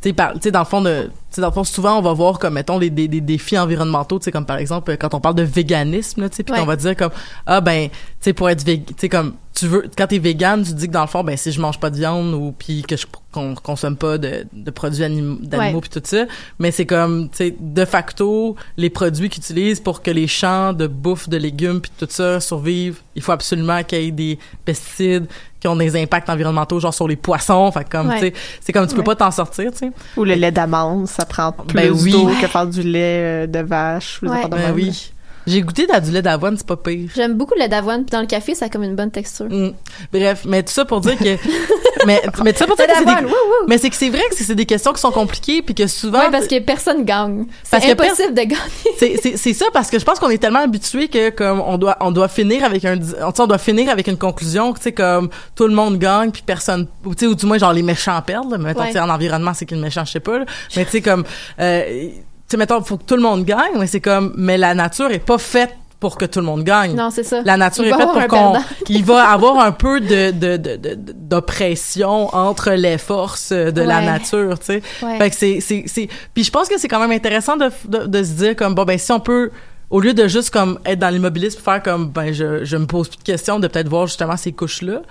[0.00, 2.54] tu sais, dans le fond, de sais, dans le fond, souvent, on va voir comme,
[2.54, 5.42] mettons, des, des, des défis environnementaux, tu sais, comme par exemple, quand on parle de
[5.42, 6.60] véganisme, là, tu sais, puis Ouais.
[6.60, 7.10] qu'on va dire comme,
[7.46, 10.72] ah, ben, tu sais, pour être tu sais, comme, tu veux, quand t'es vegan, tu
[10.72, 12.96] dis que dans le fond, ben, si je mange pas de viande ou puis que
[12.96, 15.80] je qu'on consomme pas de, de produits anim- d'animaux Ouais.
[15.88, 16.24] puis tout ça,
[16.58, 20.72] mais c'est comme, tu sais, de facto, les produits qu'ils utilisent pour que les champs
[20.72, 24.38] de bouffe de légumes puis tout ça survivent, il faut absolument qu'il y ait des
[24.64, 25.26] pesticides
[25.60, 28.14] qui ont des impacts environnementaux, genre sur les poissons, fait comme, Ouais.
[28.18, 29.04] tu sais, c'est comme, tu peux Ouais.
[29.04, 29.92] pas t'en sortir, tu sais.
[30.16, 32.10] Ou le lait d'amande, ça prend plus Ben oui.
[32.12, 34.20] d'eau que faire du lait euh, de vache.
[34.22, 34.36] ou des Ouais.
[34.38, 35.12] affaires de Ben oui.
[35.46, 37.08] J'ai goûté dans du lait d'avoine, c'est pas pire.
[37.14, 39.46] J'aime beaucoup le lait d'avoine, puis dans le café, ça a comme une bonne texture.
[39.48, 39.70] Mm.
[40.12, 41.24] Bref, mais tout ça pour dire que
[42.06, 43.32] mais mais dire Le que c'est des...
[43.68, 46.20] mais c'est que c'est vrai que c'est des questions qui sont compliquées puis que souvent
[46.20, 47.46] Ouais, parce que personne gagne.
[47.62, 48.56] C'est impossible de gagner.
[48.98, 51.78] c'est c'est c'est ça parce que je pense qu'on est tellement habitué que comme on
[51.78, 54.72] doit on doit finir avec un on, tu sais, on doit finir avec une conclusion
[54.74, 57.58] tu sais comme tout le monde gagne puis personne ou tu sais ou du moins
[57.58, 58.58] genre les méchants perdent là.
[58.58, 58.86] mais Ouais.
[58.86, 60.44] tu sais, en environnement c'est qui le méchant je sais pas là.
[60.76, 61.24] mais tu sais comme
[61.60, 62.10] euh, tu
[62.48, 65.18] sais mettons faut que tout le monde gagne mais c'est comme mais la nature est
[65.24, 67.42] pas faite pour que tout le monde gagne Non, c'est ça.
[67.44, 68.54] La nature Il est faite pour qu'on,
[68.88, 74.00] il va avoir un peu de, de, de, de- d'oppression entre les forces de la
[74.00, 74.82] nature, tu sais.
[75.02, 75.18] Ouais.
[75.18, 78.06] Fait que c'est, c'est, c'est, puis je pense que c'est quand même intéressant de, de,
[78.06, 79.50] de se dire comme, bon, ben, si on peut,
[79.90, 83.08] au lieu de juste comme être dans l'immobilisme, faire comme, ben, je, je me pose
[83.08, 85.02] plus de questions, de peut-être voir justement ces couches-là.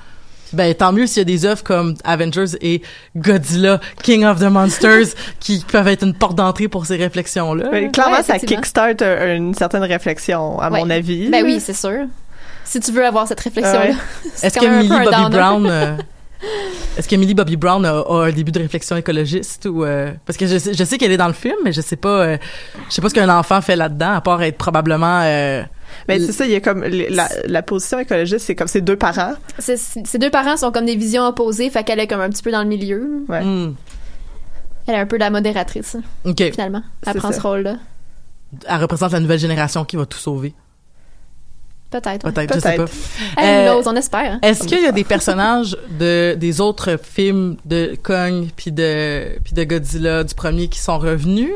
[0.54, 2.82] Ben, tant mieux s'il y a des œuvres comme Avengers et
[3.16, 5.08] Godzilla, King of the Monsters,
[5.40, 7.70] qui peuvent être une porte d'entrée pour ces réflexions-là.
[7.72, 10.80] Mais clairement, Ouais, ça kickstart une certaine réflexion, à Ouais.
[10.80, 11.30] mon avis.
[11.30, 12.06] Ben oui, c'est sûr.
[12.64, 13.94] Si tu veux avoir cette réflexion-là.
[14.44, 15.30] Est-ce que Millie Bobby.
[15.32, 15.96] Brown euh,
[16.98, 20.38] est-ce que Millie Bobby Brown a, a un début de réflexion écologiste ou euh, parce
[20.38, 22.38] que je sais, je sais qu'elle est dans le film mais je sais pas euh,
[22.88, 25.64] je sais pas ce qu'un enfant fait là-dedans à part être probablement euh,
[26.08, 28.96] Mais c'est ça, il y a comme la, la position écologiste, c'est comme ses deux
[28.98, 29.34] parents.
[29.60, 32.52] Ses deux parents sont comme des visions opposées, fait qu'elle est comme un petit peu
[32.52, 33.24] dans le milieu.
[33.28, 33.44] Ouais.
[33.44, 33.76] hmm,
[34.88, 36.42] Elle est un peu la modératrice, OK.
[36.52, 36.84] finalement.
[37.06, 37.38] Elle prend ça.
[37.38, 37.76] ce rôle-là.
[38.68, 40.54] Elle représente la nouvelle génération qui va tout sauver.
[41.92, 42.24] Peut-être.
[42.26, 42.32] ouais.
[42.32, 42.86] Peut-être, je sais pas.
[43.38, 44.34] Hey, Euh, on espère.
[44.34, 44.40] hein.
[44.44, 49.54] Est-ce qu'il y a des personnages de des autres films de Kong puis de puis
[49.54, 51.50] de Godzilla du premier qui sont revenus?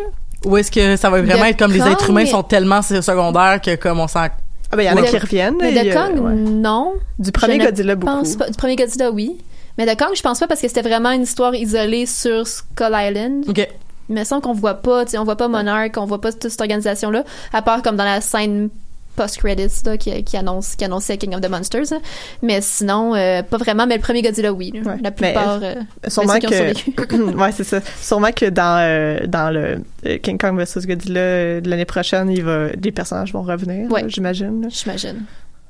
[0.45, 2.81] Ou est-ce que ça va vraiment De être comme les êtres humains mais- sont tellement
[2.81, 5.55] secondaires que comme on s'en Ah ben, il y en a qui reviennent.
[5.61, 6.33] Mais de a- Kong, ouais.
[6.33, 6.93] non.
[7.19, 8.11] Du premier Je Godzilla, beaucoup.
[8.13, 8.49] pense pas.
[8.49, 9.37] Du premier Godzilla, oui.
[9.77, 12.91] Mais de Kong, je pense pas parce que c'était vraiment une histoire isolée sur Skull
[12.93, 13.45] Island.
[13.47, 13.67] OK.
[14.09, 16.31] Il me semble qu'on voit pas, tu sais, on voit pas Monarch, on voit pas
[16.33, 17.23] toute cette organisation-là,
[17.53, 18.69] à part comme dans la scène
[19.15, 21.91] post-credits là, qui, qui annonce qui annonçait King of the Monsters.
[21.91, 21.97] là.
[22.41, 23.85] Mais sinon, euh, pas vraiment.
[23.87, 24.71] Mais le premier Godzilla, oui.
[24.73, 24.91] là.
[24.93, 24.97] Ouais.
[25.01, 25.59] La plupart.
[25.63, 25.75] euh,
[26.07, 30.17] Sûrement ceux qui ont que ouais c'est ça sûrement que dans euh, dans le euh,
[30.19, 34.01] King Kong vs Godzilla euh, de l'année prochaine il va les personnages vont revenir Ouais.
[34.03, 35.23] là, j'imagine J'imagine.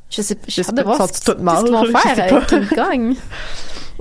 [0.10, 0.46] Je sais pas.
[0.48, 2.48] J'ai hâte de voir ce sont morts, qu'ils vont faire avec.
[2.48, 3.16] King Kong.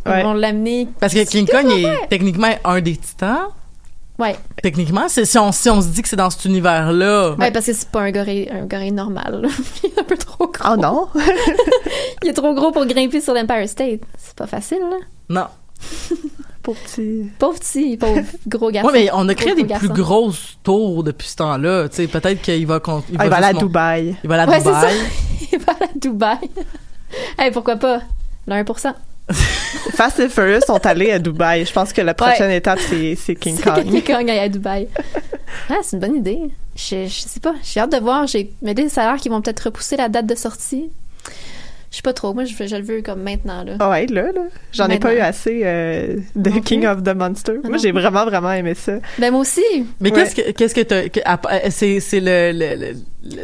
[0.06, 0.22] Ils Ouais.
[0.24, 0.88] vont l'amener.
[0.98, 3.48] Parce que King Kong est techniquement un des titans.
[4.18, 4.36] Ouais.
[4.62, 7.34] Techniquement, c'est si on si on se dit que c'est dans cet univers-là.
[7.38, 9.48] Ouais, parce que c'est pas un gorille, un gorille normal.
[9.84, 10.72] Il est un peu trop gros.
[10.72, 11.08] oh non?
[12.22, 14.00] Il est trop gros pour grimper sur l'Empire State.
[14.18, 14.96] C'est pas facile, là.
[15.28, 15.46] Non.
[16.62, 18.88] petit Pauvre petit, pauvre gros garçon.
[18.92, 19.86] Ouais, mais on a créé Pauvre des garçon.
[19.88, 21.88] plus grosses tours depuis ce temps-là.
[21.88, 24.42] Tu sais, peut-être qu'il va con- ah, il va aller à mon- Dubaï Il va
[24.42, 24.96] aller à Ouais, c'est Dubaï.
[25.52, 26.50] Il va à Dubaï.
[27.38, 28.02] hey, pourquoi pas?
[28.46, 28.92] Le 1%.
[29.94, 33.58] Fast and Furious sont allés à Dubaï je pense que la prochaine étape c'est King
[33.60, 34.88] Kong King Kong aille à Dubaï.
[35.68, 36.40] Ah, c'est une bonne idée.
[36.74, 37.54] Je, je sais pas.
[37.62, 38.26] J'ai hâte de voir.
[38.26, 40.90] J'ai, mais a l'air qu'ils vont peut-être repousser la date de sortie.
[41.92, 42.32] Je sais pas trop.
[42.34, 43.74] Moi, je, je le veux comme maintenant, là.
[43.78, 44.40] Ah ouais là là
[44.72, 46.88] j'en ai pas eu assez euh, de Non King plus.
[46.88, 49.60] of the Monster Ah moi j'ai vraiment vraiment aimé ça Ben, moi aussi.
[50.00, 50.16] Mais Ouais.
[50.24, 52.96] qu'est-ce que qu'est-ce que t'as que- à- à- c'est c'est le, le, le-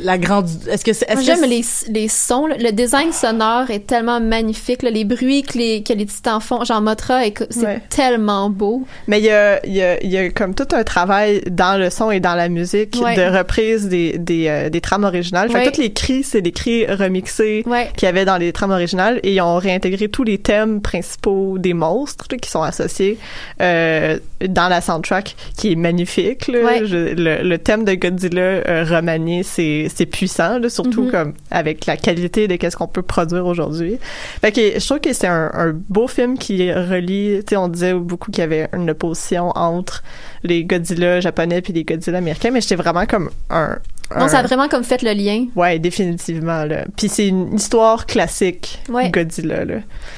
[0.02, 2.46] la grande est-ce que c'est est-ce j'aime les, les sons.
[2.46, 2.56] là.
[2.58, 4.82] Le design sonore est tellement magnifique.
[4.82, 4.90] là.
[4.90, 6.64] Les bruits que les, que les titans font.
[6.64, 7.20] Genre, Motra,
[7.50, 7.80] c'est Ouais.
[7.88, 8.82] tellement beau.
[9.06, 11.78] Mais il y a, il y, a, il y a comme tout un travail dans
[11.78, 13.14] le son et dans la musique Ouais.
[13.14, 15.48] de reprise des, des, euh, des trames originales.
[15.50, 15.64] Fait Ouais.
[15.66, 17.88] que tous les cris, c'est des cris remixés Ouais.
[17.96, 21.58] qu'il y avait dans les trames originales et ils ont réintégré tous les thèmes principaux
[21.58, 23.18] des monstres là, qui sont associés
[23.60, 26.48] euh, dans la soundtrack qui est magnifique.
[26.48, 26.60] Là.
[26.62, 26.86] Ouais.
[26.86, 31.10] Je- le, le thème de Godzilla euh, remanié, c'est c'est puissant, là, surtout Mhm.
[31.10, 33.98] comme avec la qualité de qu'est-ce qu'on peut produire aujourd'hui.
[34.40, 37.68] Fait que je trouve que c'est un, un beau film qui relie, tu sais, on
[37.68, 40.02] disait beaucoup qu'il y avait une opposition entre
[40.42, 43.78] les Godzilla japonais puis les Godzilla américains, mais j'étais vraiment comme un,
[44.16, 45.46] Non, un- ça a vraiment comme fait le lien.
[45.56, 46.84] Ouais, définitivement là.
[46.96, 49.10] Puis c'est une histoire classique Ouais.
[49.10, 49.74] Godzilla là.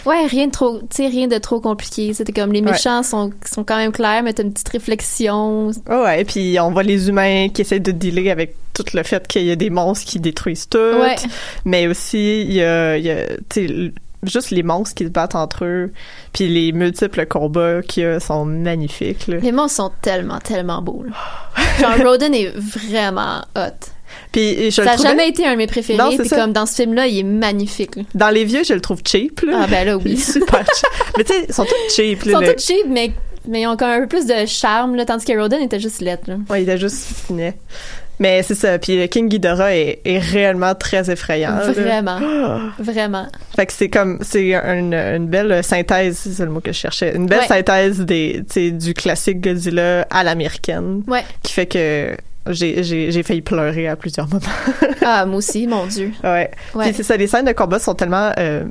[0.07, 2.13] Ouais, rien de trop, tu sais, rien de trop compliqué.
[2.15, 2.71] C'était comme les Ouais.
[2.73, 5.71] méchants sont, sont quand même clairs, mais t'as une petite réflexion.
[5.89, 9.27] Ah ouais, puis on voit les humains qui essaient de dealer avec tout le fait
[9.27, 10.79] qu'il y a des monstres qui détruisent tout.
[10.79, 11.17] Ouais.
[11.65, 13.93] Mais aussi, il y a, il y a tu sais, l-
[14.23, 15.93] juste les monstres qui se battent entre eux,
[16.33, 19.27] puis les multiples combats qu'il y a sont magnifiques.
[19.29, 19.37] Là.
[19.39, 21.05] Les monstres sont tellement, tellement beaux.
[21.05, 21.13] là.
[21.81, 23.87] Genre, Roden est vraiment hot.
[24.33, 25.99] Puis je Ça n'a trouvais- jamais été un de mes préférés.
[25.99, 26.37] Non, Puis ça.
[26.37, 27.97] comme dans ce film-là, il est magnifique.
[27.97, 28.03] là.
[28.15, 29.41] Dans les vieux, je le trouve cheap.
[29.43, 29.61] Là.
[29.63, 30.03] Ah ben là, oui.
[30.07, 31.15] Il est super cheap.
[31.17, 32.21] Mais tu sais, ils sont tous cheap.
[32.27, 33.13] Ils sont tous cheap, mais,
[33.47, 36.01] mais ils ont comme un peu plus de charme, là, tandis que Roden était juste
[36.01, 36.25] lettre.
[36.29, 36.37] Là.
[36.49, 37.55] Ouais, il était juste finet.
[38.21, 38.79] Mais c'est ça.
[38.79, 41.57] Puis le King Ghidorah est, est réellement très effrayant.
[41.75, 42.19] Vraiment.
[42.79, 43.27] Vraiment.
[43.57, 47.17] Fait que c'est comme c'est une, une belle synthèse, c'est le mot que je cherchais,
[47.17, 47.47] une belle Ouais.
[47.47, 48.43] synthèse des
[48.73, 51.25] du classique Godzilla à l'américaine Ouais.
[51.43, 52.15] qui fait que
[52.51, 54.41] j'ai failli pleurer à plusieurs moments.
[55.03, 56.13] Ah, moi aussi, mon Dieu.
[56.23, 56.51] ouais.
[56.75, 56.85] Ouais.
[56.85, 58.65] Puis c'est ça les scènes de combat sont tellement euh,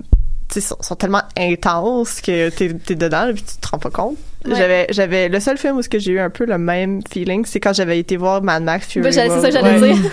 [0.56, 4.16] sont, sont tellement intenses que t'es es dedans puis tu te rends pas compte.
[4.46, 4.56] Ouais.
[4.56, 7.44] J'avais j'avais le seul film où ce que j'ai eu un peu le même feeling,
[7.46, 9.94] c'est quand j'avais été voir Mad Max Fury Ben, c'est ça que j'allais Ouais.
[9.94, 10.12] dire.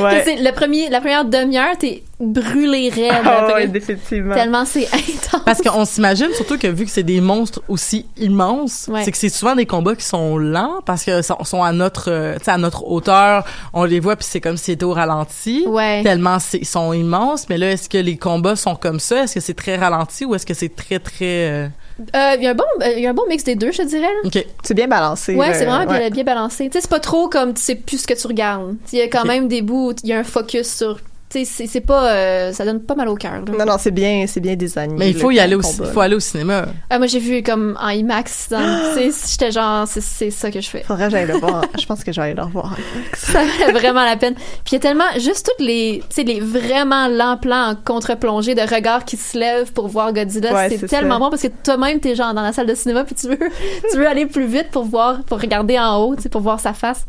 [0.00, 0.22] Ouais.
[0.24, 3.12] C'est le premier, la première demi-heure, t'es brûlé raide.
[3.24, 3.54] Après.
[3.54, 4.34] ouais, définitivement.
[4.34, 5.42] Tellement c'est intense.
[5.44, 9.02] Parce qu'on s'imagine surtout que vu que c'est des monstres aussi immenses, Ouais.
[9.04, 12.10] c'est que c'est souvent des combats qui sont lents parce que sont, sont à notre,
[12.10, 14.92] euh, tu sais, à notre hauteur, on les voit puis c'est comme si c'était au
[14.92, 15.64] ralenti.
[15.66, 16.02] Ouais.
[16.02, 19.24] Tellement c'est- ils sont immenses, mais là est-ce que les combats sont comme ça?
[19.24, 21.68] Est-ce que c'est très ralenti ou est-ce que c'est très très Euh,
[21.98, 23.82] Il y a un bon, euh, y a un bon mix des deux, je te
[23.86, 24.02] dirais.
[24.02, 24.20] là.
[24.24, 24.44] Ok.
[24.62, 25.34] C'est bien balancé.
[25.36, 26.10] Ouais, c'est vraiment bien, Ouais.
[26.10, 26.66] bien balancé.
[26.66, 28.76] Tu sais, c'est pas trop comme tu sais plus ce que tu regardes.
[28.92, 29.26] Il y a quand Ok.
[29.28, 30.98] même des bouts où il y a un focus sur.
[31.44, 32.12] C'est- c'est pas.
[32.12, 33.42] euh, ça donne pas mal au cœur.
[33.58, 34.94] Non non, c'est bien c'est bien designé.
[34.96, 35.84] Mais il faut y aller au, combat.
[35.88, 36.66] il faut aller au cinéma.
[36.90, 38.48] Ah, moi, j'ai vu comme en IMAX.
[38.50, 40.82] Tu sais, j'étais genre, c'est- c'est ça que je fais.
[40.84, 41.62] Faudrait que j'aille le voir.
[41.78, 42.76] Je pense que je vais aller le revoir.
[43.14, 44.34] Ça valait vraiment la peine.
[44.34, 47.74] Puis il y a tellement, juste toutes les, tu sais, les vraiment lents plans en
[47.74, 50.52] contre-plongée de regards qui se lèvent pour voir Godzilla.
[50.54, 51.20] Ouais, c'est c'est tellement ça.
[51.20, 53.38] bon parce que toi-même, t'es genre dans la salle de cinéma puis tu veux,
[53.90, 56.60] tu veux aller plus vite pour voir, pour regarder en haut, tu sais, pour voir
[56.60, 57.04] sa face.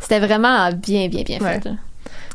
[0.00, 1.54] C'était vraiment bien, bien, bien Ouais.
[1.54, 1.64] fait.
[1.66, 1.70] là.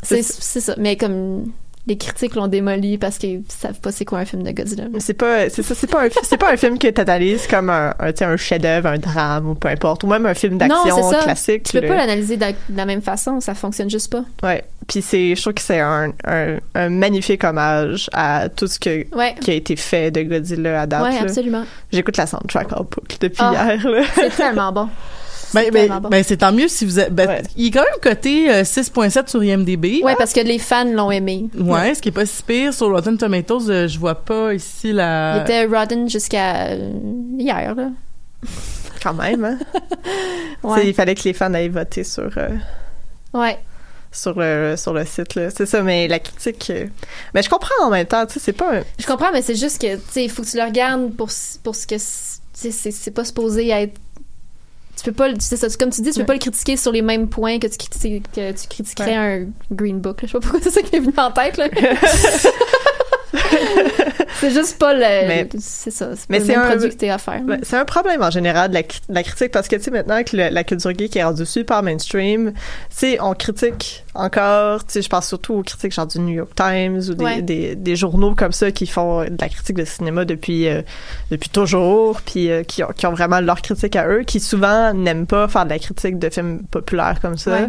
[0.03, 0.75] C'est, ça.
[0.77, 1.51] Mais comme
[1.85, 4.85] les critiques l'ont démoli parce qu'ils savent pas c'est quoi un film de Godzilla.
[4.99, 7.93] C'est pas c'est ça c'est pas un c'est pas un film que t'analyses comme un,
[7.99, 11.63] un, chef-d'œuvre, un drame ou peu importe ou même un film d'action classique.
[11.63, 14.23] Tu peux pas l'analyser de, de la même façon, ça fonctionne juste pas.
[14.43, 14.63] Ouais.
[14.87, 19.05] Puis c'est je trouve que c'est un, un, un magnifique hommage à tout ce que
[19.13, 19.35] Ouais.
[19.41, 21.03] qui a été fait de Godzilla à date.
[21.03, 21.65] Ouais, absolument.
[21.91, 23.75] J'écoute la soundtrack en boucle depuis Ah.
[23.75, 24.05] hier.
[24.15, 24.87] C'est tellement bon.
[25.53, 27.43] Ben, C'est ben, ben, c'est tant mieux si vous êtes, ben, Ouais.
[27.55, 30.01] il est quand même coté euh, 6.7 sur IMDb.
[30.03, 31.45] Ouais, parce que les fans l'ont aimé.
[31.57, 34.91] Ouais, ce qui est pas si pire sur Rotten Tomatoes, euh, je vois pas ici
[34.93, 36.91] la Il était rotten jusqu'à euh,
[37.37, 37.89] hier, là.
[39.01, 39.57] Quand même hein.
[40.63, 40.87] Ouais.
[40.87, 42.49] Il fallait que les fans aillent voter sur euh,
[43.33, 43.57] Ouais.
[44.11, 45.49] sur le sur le site là.
[45.49, 46.85] C'est ça mais la critique euh,
[47.33, 49.55] mais je comprends en même temps, tu sais c'est pas un Je comprends, mais c'est
[49.55, 51.29] juste que, tu sais, il faut que tu le regardes pour,
[51.63, 51.97] pour ce que.
[51.97, 53.99] c'est- tu sais, C'est c'est pas supposé être.
[54.95, 55.27] Tu peux pas.
[55.39, 56.25] ça, comme tu dis, tu peux Ouais.
[56.25, 59.99] pas le critiquer sur les mêmes points que tu, critiques- que tu critiquerais un Green
[59.99, 60.21] Book.
[60.21, 60.27] là.
[60.27, 61.67] Je sais pas pourquoi c'est ça qui est venu en tête, là.
[64.39, 64.99] c'est juste pas le.
[64.99, 66.09] Mais- c'est ça.
[66.15, 67.41] C'est mais pas le c'est même un- produit que t'es à faire.
[67.63, 70.23] C'est un problème en général de la, de la critique parce que tu sais maintenant
[70.23, 72.57] que le- la culture geek est rendue super mainstream, tu
[72.89, 76.51] sais on critique encore, tu sais je pense surtout aux critiques genre du New York
[76.55, 77.41] Times ou des, Ouais.
[77.41, 80.81] des, des journaux comme ça qui font de la critique de cinéma depuis euh,
[81.31, 84.93] depuis toujours puis euh, qui, ont, qui ont vraiment leur critique à eux qui souvent
[84.93, 87.67] n'aiment pas faire de la critique de films populaires comme ça Ouais.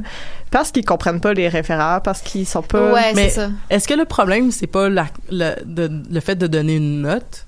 [0.51, 3.49] parce qu'ils comprennent pas les référents parce qu'ils sont pas Ouais, mais- c'est ça.
[3.70, 7.47] Est-ce que le problème, c'est pas la, le, le fait de donner une note?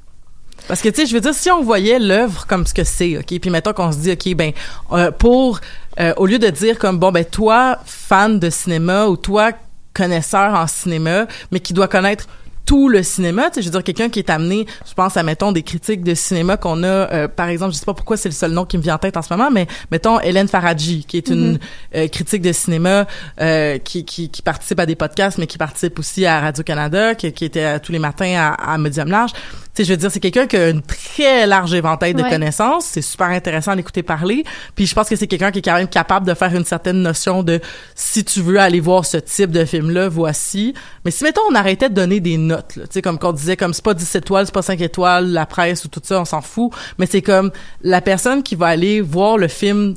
[0.68, 3.18] Parce que, tu sais, je veux dire, si on voyait l'œuvre comme ce que c'est,
[3.18, 4.52] OK, puis mettons qu'on se dit, OK, ben,
[4.92, 5.60] euh, pour,
[6.00, 9.52] euh, au lieu de dire comme, bon, ben, toi, fan de cinéma, ou toi,
[9.94, 12.26] connaisseur en cinéma, mais qui doit connaître
[12.66, 15.22] tout le cinéma, tu sais, je veux dire, quelqu'un qui est amené, je pense à,
[15.22, 18.28] mettons, des critiques de cinéma qu'on a, euh, par exemple, je sais pas pourquoi c'est
[18.28, 21.04] le seul nom qui me vient en tête en ce moment, mais mettons Hélène Faradji,
[21.04, 21.58] qui est une
[21.94, 23.06] euh, critique de cinéma,
[23.40, 27.32] euh, qui, qui, qui participe à des podcasts, mais qui participe aussi à Radio-Canada, qui,
[27.32, 29.30] qui était tous les matins à, à Medium Large.
[29.76, 32.30] Sais, je veux dire, c'est quelqu'un qui a une très large éventail de Ouais.
[32.30, 32.86] connaissances.
[32.86, 34.42] C'est super intéressant à l'écouter parler.
[34.74, 37.02] Puis je pense que c'est quelqu'un qui est quand même capable de faire une certaine
[37.02, 37.60] notion de
[37.94, 40.72] si tu veux aller voir ce type de film-là, voici.
[41.04, 43.56] Mais si, mettons, on arrêtait de donner des notes, là, tu sais, comme qu'on disait,
[43.56, 46.24] comme c'est pas 10 étoiles, c'est pas 5 étoiles, la presse ou tout ça, on
[46.24, 46.72] s'en fout.
[46.98, 47.50] Mais c'est comme
[47.82, 49.94] la personne qui va aller voir le film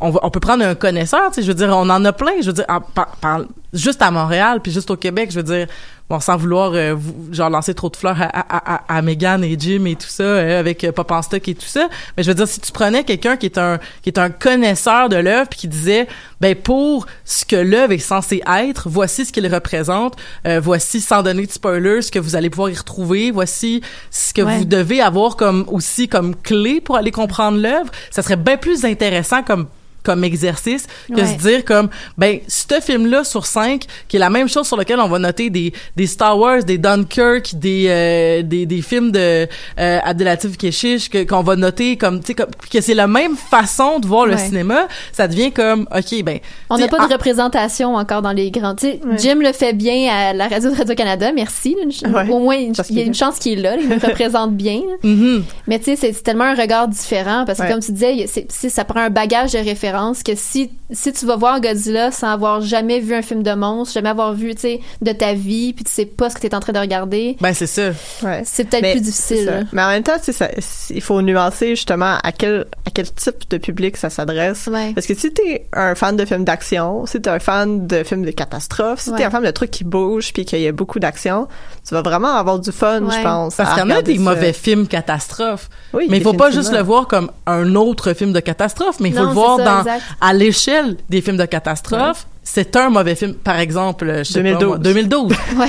[0.00, 2.12] on, va- on peut prendre un connaisseur, tu sais, je veux dire, on en a
[2.12, 3.42] plein, je veux dire, en- par- par-
[3.74, 5.66] juste à Montréal, puis juste au Québec, je veux dire,
[6.08, 9.42] bon, sans vouloir, euh, vous- genre, lancer trop de fleurs à, à, à, à Megan
[9.42, 12.22] et Jim et tout ça, euh, avec euh, Pop en stock et tout ça, mais
[12.22, 15.16] je veux dire, si tu prenais quelqu'un qui est un qui est un connaisseur de
[15.16, 16.06] l'œuvre, puis qui disait,
[16.40, 20.14] ben, pour ce que l'œuvre est censée être, voici ce qu'il représente,
[20.46, 24.32] euh, voici, sans donner de spoilers, ce que vous allez pouvoir y retrouver, voici ce
[24.34, 24.58] que Ouais.
[24.58, 28.84] vous devez avoir comme aussi comme clé pour aller comprendre l'œuvre, ça serait bien plus
[28.84, 29.66] intéressant comme
[30.04, 31.26] comme exercice que Ouais.
[31.26, 31.88] se dire comme
[32.18, 35.18] ben ce film là sur cinq qui est la même chose sur lequel on va
[35.18, 39.46] noter des des Star Wars des Dunkirk des euh, des, des films de
[39.78, 43.98] euh, Abdelatif Keshish que qu'on va noter comme tu sais que c'est la même façon
[43.98, 44.38] de voir le Ouais.
[44.46, 46.38] cinéma ça devient comme ok ben
[46.70, 48.74] On n'a pas de représentation encore dans les grands.
[48.74, 49.18] Tu sais, Ouais.
[49.18, 51.76] Jim le fait bien à la radio de Radio-Canada, merci.
[52.04, 52.28] Ouais.
[52.30, 54.80] Au moins, il y a une chance qu'il est là, il nous représente bien.
[55.02, 55.44] mhm.
[55.66, 57.70] Mais tu sais, c'est tellement un regard différent parce que Ouais.
[57.70, 59.93] comme tu disais, c'est- ça prend un bagage de référence
[60.24, 63.94] que si si tu vas voir Godzilla sans avoir jamais vu un film de monstre,
[63.94, 66.46] jamais avoir vu, tu sais, de ta vie, puis tu sais pas ce que tu
[66.46, 67.90] es en train de regarder, ben c'est ça
[68.22, 68.42] Ouais.
[68.44, 69.66] c'est peut-être plus difficile.
[69.72, 70.50] Mais en même temps, tu sais, ça-
[70.90, 74.68] il faut nuancer justement à quel, à quel type de public ça s'adresse.
[74.70, 74.92] Ouais.
[74.94, 78.24] Parce que si t'es un fan de films d'action, si t'es un fan de films
[78.24, 79.24] de catastrophe, si t'es Ouais.
[79.24, 81.48] un fan de trucs qui bougent puis qu'il y a beaucoup d'action,
[81.86, 83.16] tu vas vraiment avoir du fun, Ouais.
[83.18, 83.54] je pense.
[83.56, 84.20] parce qu'il y en a des ça.
[84.22, 88.32] mauvais films catastrophes Oui, mais il faut pas juste le voir comme un autre film
[88.32, 90.02] de catastrophe mais il faut Non, le voir ça, dans exact.
[90.20, 94.58] à l'échelle des films de catastrophe c'est un mauvais film par exemple je sais pas
[94.58, 94.68] 2012.
[94.68, 95.66] moi, 2012 Ouais.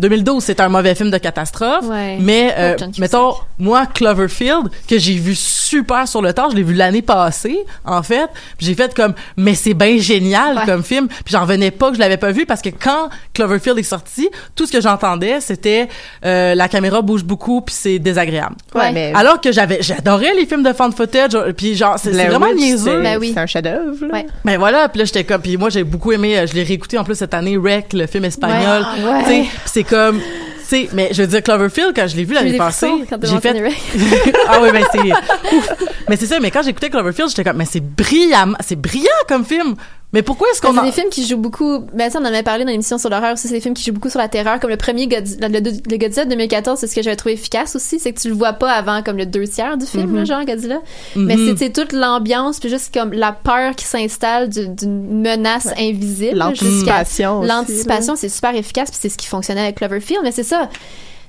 [0.00, 1.84] 2012, c'est un mauvais film de catastrophe.
[1.86, 2.18] Ouais.
[2.20, 2.98] Mais, euh, Oh, Cusack.
[2.98, 7.58] mettons, moi, Cloverfield, que j'ai vu super sur le tard, je l'ai vu l'année passée,
[7.84, 8.28] en fait.
[8.58, 10.64] J'ai fait comme, mais c'est bien génial Ouais.
[10.66, 11.06] comme film.
[11.08, 14.28] Puis j'en revenais pas que je l'avais pas vu parce que quand Cloverfield est sorti,
[14.56, 15.88] tout ce que j'entendais, c'était
[16.24, 18.56] euh, la caméra bouge beaucoup puis c'est désagréable.
[18.74, 18.92] Ouais, Ouais.
[18.92, 21.36] mais Alors que j'avais, j'adorais les films de fan footage.
[21.56, 22.96] Puis genre, c'est c'est vraiment niaiseux.
[22.98, 23.30] c'est- Ben oui.
[23.34, 24.06] C'est un chef-d'œuvre.
[24.06, 24.14] là.
[24.14, 24.26] Ouais.
[24.44, 26.98] Ben voilà, puis là j'étais comme puis moi j'ai beaucoup aimé euh, je l'ai réécouté
[26.98, 28.84] en plus cette année Rec le film espagnol.
[29.04, 29.46] Ouais.
[29.84, 30.20] C'est comme
[30.64, 32.90] sais mais je veux dire Cloverfield quand je l'ai vu l'année passée,
[33.22, 33.52] j'ai fait
[34.48, 35.78] Ah oui ben c'est.
[36.08, 39.44] Mais c'est ça mais quand j'écoutais Cloverfield, j'étais comme mais c'est brillant, c'est brillant comme
[39.44, 39.74] film.
[40.14, 40.84] Mais pourquoi est-ce qu'on C'est en...
[40.84, 41.80] des films qui jouent beaucoup.
[41.92, 43.48] Ben ça, on en avait parlé dans l'émission sur l'horreur aussi.
[43.48, 45.96] C'est des films qui jouent beaucoup sur la terreur, comme le premier Godzilla, le, le
[45.98, 46.78] Godzilla de 2014.
[46.78, 49.18] C'est ce que j'avais trouvé efficace aussi, c'est que tu le vois pas avant comme
[49.18, 50.80] le deux tiers du film, là, genre Godzilla.
[51.16, 51.48] Mais Mhm.
[51.58, 56.38] c'est c'est toute l'ambiance, puis juste comme la peur qui s'installe du- d'une menace invisible.
[56.38, 57.42] L'anticipation.
[57.42, 60.20] L'anticipation, c'est super efficace, puis c'est ce qui fonctionnait avec Cloverfield.
[60.22, 60.68] Mais c'est ça.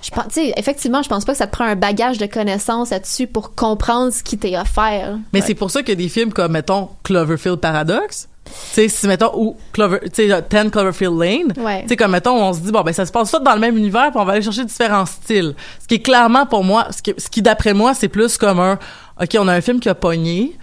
[0.04, 2.28] Je pense, tu sais, effectivement, je pense pas que ça te prend un bagage de
[2.28, 5.18] connaissances là-dessus pour comprendre ce qui t'est offert.
[5.34, 8.28] Mais c'est pour ça qu'il y a des films comme mettons Cloverfield Paradox.
[8.46, 11.54] Tu sais si mettons ou Clover tu sais 10 Cloverfield Lane.
[11.58, 11.82] Ouais.
[11.84, 13.60] Tu sais, comme mettons, on se dit, bon, ben, ça se passe tout dans le
[13.60, 15.56] même univers, puis on va aller chercher différents styles.
[15.82, 18.60] Ce qui est clairement, pour moi, ce qui, ce qui d'après moi, c'est plus comme
[18.60, 18.78] un,
[19.22, 20.56] OK, on a un film qui a pogné,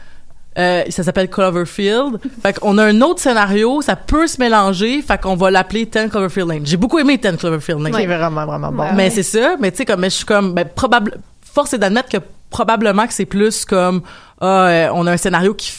[0.58, 2.18] euh, ça s'appelle Cloverfield.
[2.42, 6.08] fait qu'on a un autre scénario, ça peut se mélanger, fait qu'on va l'appeler 10
[6.10, 6.66] Cloverfield Lane.
[6.66, 7.94] J'ai beaucoup aimé 10 Cloverfield Lane.
[7.94, 8.82] C'est vraiment, vraiment bon.
[8.84, 8.92] Ouais.
[8.94, 11.78] Mais c'est ça, mais tu sais, comme, mais je suis comme, ben, probable, force est
[11.78, 12.18] d'admettre que
[12.50, 14.02] probablement que c'est plus comme,
[14.40, 15.72] ah, euh, on a un scénario qui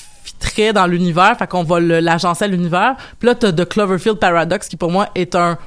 [0.44, 2.96] fitterait dans l'univers, fait qu'on va l'agencer à l'univers.
[3.20, 5.58] Puis là, t'as The Cloverfield Paradox, qui pour moi est un,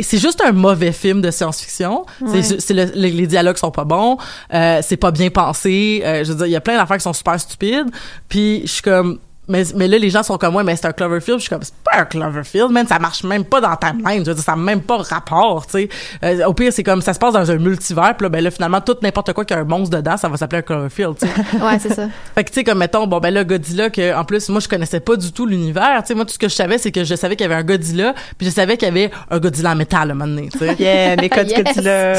[0.00, 2.06] c'est juste un mauvais film de science-fiction.
[2.20, 2.42] Ouais.
[2.42, 4.16] C'est, c'est le- les, les dialogues sont pas bons,
[4.54, 6.02] euh, c'est pas bien pensé.
[6.04, 7.88] euh, je veux dire, il y a plein d'affaires qui sont super stupides.
[8.28, 9.18] Puis je suis comme,
[9.48, 11.38] mais, mais là, les gens sont comme moi, mais c'est un Cloverfield.
[11.38, 12.86] Je suis comme, c'est pas un Cloverfield, man.
[12.86, 14.14] Ça marche même pas dans ta main.
[14.14, 15.88] Je veux dire, ça n'a même pas rapport, tu sais.
[16.22, 18.14] Euh, au pire, c'est comme, ça se passe dans un multivers.
[18.16, 20.36] Puis là, ben là, finalement, tout n'importe quoi qui a un monstre dedans, ça va
[20.36, 21.32] s'appeler un Cloverfield, tu sais.
[21.58, 22.08] Ouais, c'est ça.
[22.34, 24.68] Fait que tu sais comme mettons bon ben là Godzilla que en plus moi je
[24.68, 27.04] connaissais pas du tout l'univers, tu sais moi tout ce que je savais c'est que
[27.04, 29.72] je savais qu'il y avait un Godzilla, puis je savais qu'il y avait un Godzilla
[29.72, 30.76] en métal à un moment donné, tu sais.
[30.78, 31.64] Yeah, mes codes Yes.
[31.64, 32.14] Godzilla.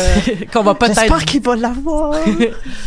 [0.51, 2.15] qu'on va peut-être J'espère qu'il va l'avoir.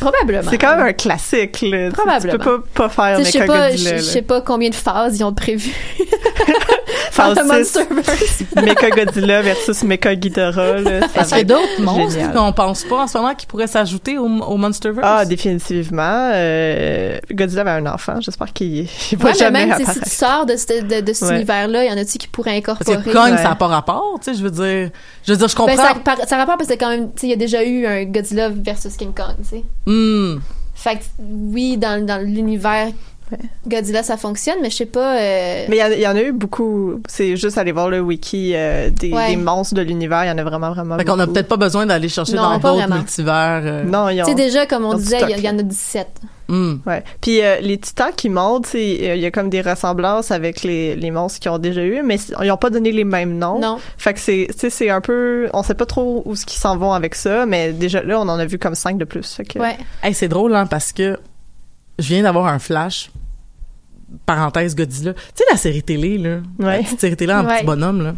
[0.01, 0.51] Probablement.
[0.51, 1.91] C'est quand même un classique, là.
[1.91, 2.33] Probablement.
[2.33, 3.99] Tu peux pas, pas faire pas, Godzilla,
[4.33, 5.71] pas combien de phases ils ont prévu
[7.13, 7.21] six.
[7.45, 8.43] Monsterverse.
[8.57, 13.07] Mecha Godzilla versus Mecha Ghidorah, Est-ce qu'il y a d'autres monstres qu'on pense pas en
[13.07, 15.07] ce moment qui pourraient s'ajouter au, au Monsterverse?
[15.09, 16.31] Ah, définitivement.
[16.33, 18.21] Euh, Godzilla avait un enfant.
[18.21, 20.83] J'espère qu'il il va Ouais, mais jamais même tu sais, si tu sors de, ce-
[20.83, 21.37] de, de cet Ouais.
[21.37, 23.03] univers-là, il y en a-tu qui pourraient Parce incorporer?
[23.13, 23.37] que Kong, Ouais.
[23.43, 24.91] ça n'a pas rapport, tu sais, je veux dire.
[25.27, 25.77] Je veux dire, je comprends.
[25.77, 27.63] Ben, ça, par- ça rapporte parce que quand même, tu sais, il y a déjà
[27.63, 29.65] eu un Godzilla versus King Kong, tu sais.
[29.87, 30.39] Hmm.
[30.75, 32.89] Fait que, oui, dans, dans l'univers
[33.67, 35.17] Godzilla, ça fonctionne, mais je sais pas...
[35.19, 37.01] euh, Mais il y en a- il y, en a eu beaucoup.
[37.09, 39.31] C'est juste aller voir le wiki euh, des, Ouais.
[39.31, 40.25] des monstres de l'univers.
[40.25, 42.43] Il y en a vraiment, vraiment Fait qu'on a peut-être pas besoin d'aller chercher Non,
[42.43, 43.61] dans pas d'autres multivers.
[43.65, 44.25] euh, Non, Tu ont...
[44.27, 46.09] sais, déjà, comme on disait, il y, a- il y en a 17.
[46.49, 46.75] hmm.
[46.87, 47.03] Ouais.
[47.21, 48.79] Puis euh, les titans qui montent, euh,
[49.15, 52.17] il y a comme des ressemblances avec les, les monstres qu'ils ont déjà eu, mais
[52.43, 53.59] ils ont pas donné les mêmes noms.
[53.61, 53.79] Non.
[53.99, 56.93] Fait que c'est, c'est un peu, on sait pas trop où ce qu'ils s'en vont
[56.93, 59.33] avec ça, mais déjà là, on en a vu comme cinq de plus.
[59.33, 59.77] Fait que, Ouais.
[60.03, 61.19] Hey, c'est drôle, hein, parce que
[61.99, 63.11] je viens d'avoir un flash.
[64.27, 65.15] Parenthèse Godzilla.
[65.15, 66.39] Tu sais, la série télé, là.
[66.59, 66.83] La Ouais.
[66.83, 67.59] petite série télé en Ouais.
[67.59, 68.15] petit bonhomme, là.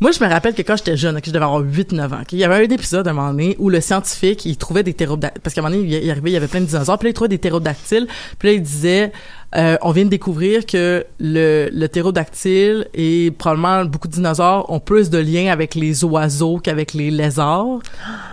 [0.00, 2.38] Moi, je me rappelle que quand j'étais jeune, que je devais avoir 8-9 ans, qu'il
[2.38, 5.40] y avait un épisode à un moment donné où le scientifique, il trouvait des ptérodactyles,
[5.40, 7.10] parce qu'à un moment donné, il, arrivait, il y avait plein de dinosaures, puis là,
[7.10, 8.06] il trouvait des ptérodactyles,
[8.38, 9.12] puis là, il disait,
[9.56, 14.80] euh, on vient de découvrir que le, le ptérodactyle et probablement beaucoup de dinosaures ont
[14.80, 17.78] plus de liens avec les oiseaux qu'avec les lézards,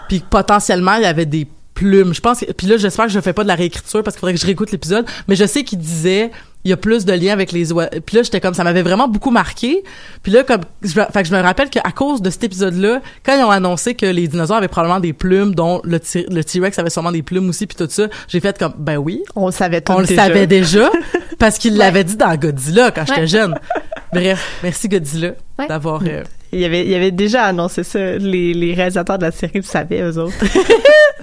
[0.10, 1.48] puis potentiellement, il y avait des
[1.82, 4.20] Je pense que, puis là, j'espère que je fais pas de la réécriture parce qu'il
[4.22, 6.32] faudrait que je réécoute l'épisode, mais je sais qu'il disait
[6.64, 7.90] il y a plus de liens avec les oiseaux.
[8.06, 9.84] Puis là, j'étais comme, ça m'avait vraiment beaucoup marqué.
[10.22, 13.36] Puis là, comme, je, fait que je me rappelle qu'à cause de cet épisode-là, quand
[13.36, 17.12] ils ont annoncé que les dinosaures avaient probablement des plumes, dont le, T-Rex avait sûrement
[17.12, 20.02] des plumes aussi, puis tout ça, j'ai fait comme, ben oui, On le savait on
[20.02, 20.24] le déjà.
[20.24, 20.92] savait déjà,
[21.40, 23.28] parce qu'il l'avait dit dans Godzilla quand j'étais Ouais.
[23.28, 23.56] jeune.
[24.14, 25.68] Bref, merci Godzilla Ouais.
[25.68, 26.04] d'avoir...
[26.06, 28.18] euh, Il y avait, il y avait déjà annoncé ça.
[28.18, 30.36] Les, les réalisateurs de la série le savaient, eux autres.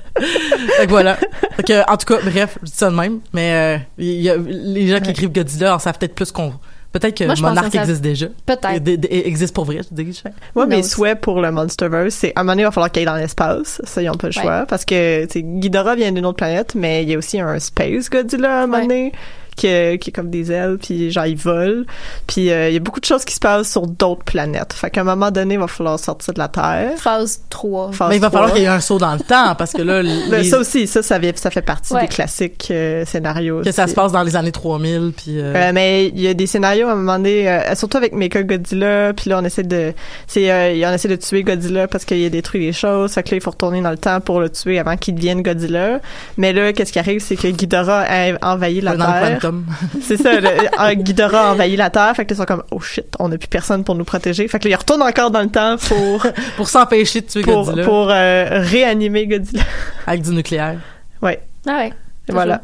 [0.76, 1.16] Fait que voilà.
[1.56, 3.20] Fait que, en tout cas, bref, je dis ça de même.
[3.32, 5.10] Mais euh, il y a, les gens qui Ouais.
[5.10, 6.52] écrivent Godzilla en savent peut-être plus qu'on.
[6.90, 8.26] Peut-être que Moi, je Monarch que ça- existe déjà.
[8.46, 8.88] Peut-être.
[9.10, 10.22] Existe pour vrai, je dis.
[10.54, 12.90] Moi, Who mes souhaits pour le Monsterverse, c'est à un moment donné, il va falloir
[12.90, 13.82] qu'il aille dans l'espace.
[13.84, 14.42] Ça, ils n'ont pas le Ouais.
[14.42, 14.64] choix.
[14.66, 17.58] Parce que, tu sais, Ghidorah vient d'une autre planète, mais il y a aussi un
[17.58, 18.82] Space Godzilla à un moment Ouais.
[18.88, 19.12] donné.
[19.58, 21.84] Qui, est- qui est comme des ailes, puis genre, il vole.
[22.28, 24.72] Puis euh, il y a beaucoup de choses qui se passent sur d'autres planètes.
[24.72, 26.92] Fait qu'à un moment donné, il va falloir sortir de la Terre.
[26.96, 27.90] Phase 3.
[27.92, 28.38] Phase Mais il va 3.
[28.40, 30.00] falloir qu'il y ait un saut dans le temps parce que là,
[30.30, 32.02] les- ça aussi, ça, ça, ça fait partie Ouais.
[32.02, 33.62] des classiques euh, scénarios.
[33.62, 36.34] que ça se passe dans les années 3000 puis euh, Euh, mais il y a
[36.34, 39.64] des scénarios à un moment donné, euh, surtout avec Mecha Godzilla, puis là on essaie
[39.64, 39.92] de,
[40.28, 43.30] c'est, euh, on essaie de tuer Godzilla parce qu'il a détruit les choses, fait que
[43.30, 46.00] là il faut retourner dans le temps pour le tuer avant qu'il devienne Godzilla.
[46.36, 49.38] Mais là, qu'est-ce qui arrive, c'est que Ghidorah a envahi la Terre.
[50.02, 52.80] C'est ça, le, euh, Ghidorah a envahi la Terre, fait que ils sont comme oh
[52.80, 55.42] shit, on n'a plus personne pour nous protéger, fait que là ils retournent encore dans
[55.42, 56.26] le temps pour
[56.56, 59.62] pour s'empêcher de tuer pour Godzilla pour euh, réanimer Godzilla.
[60.06, 60.78] avec du nucléaire.
[61.22, 61.92] Ouais, Ah ouais.
[62.28, 62.62] voilà.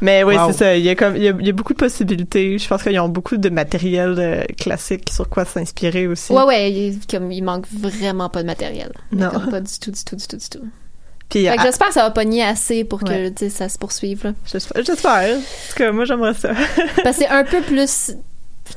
[0.00, 0.46] Mais oui, Wow.
[0.48, 0.76] c'est ça.
[0.76, 2.58] Il y a comme il y a, il y a beaucoup de possibilités.
[2.58, 6.32] Je pense qu'ils ont beaucoup de matériel euh, classique sur quoi s'inspirer aussi.
[6.32, 8.92] Ouais, ouais, il, comme, il manque vraiment pas de matériel.
[9.12, 9.30] Non.
[9.30, 10.64] Comme pas du tout, du tout, du tout, du tout.
[11.28, 13.48] Puis à- j'espère que ça va pogner assez pour que, Ouais.
[13.50, 14.84] ça se poursuive, j'espère.
[14.84, 15.36] J'espère.
[15.36, 16.50] En tout cas, moi j'aimerais ça.
[17.02, 18.12] Parce que c'est un peu plus.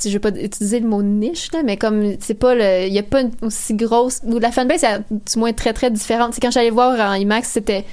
[0.04, 2.88] Je vais pas utiliser le mot niche, là, mais comme c'est pas le.
[2.88, 4.22] Il y a pas une aussi grosse.
[4.24, 6.34] Ou la fanbase est du moins très très différente.
[6.34, 7.86] C'est quand j'allais voir en IMAX, c'était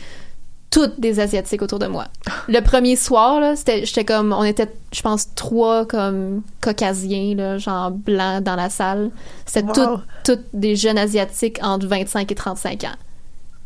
[0.70, 2.07] toutes des Asiatiques autour de moi.
[2.48, 4.32] Le premier soir, là, c'était, j'étais comme.
[4.36, 9.11] On était, je pense, trois comme caucasiens, là, genre blancs dans la salle.
[9.46, 9.72] C'était Wow.
[9.72, 12.88] toutes, toutes des jeunes Asiatiques entre 25 et 35 ans.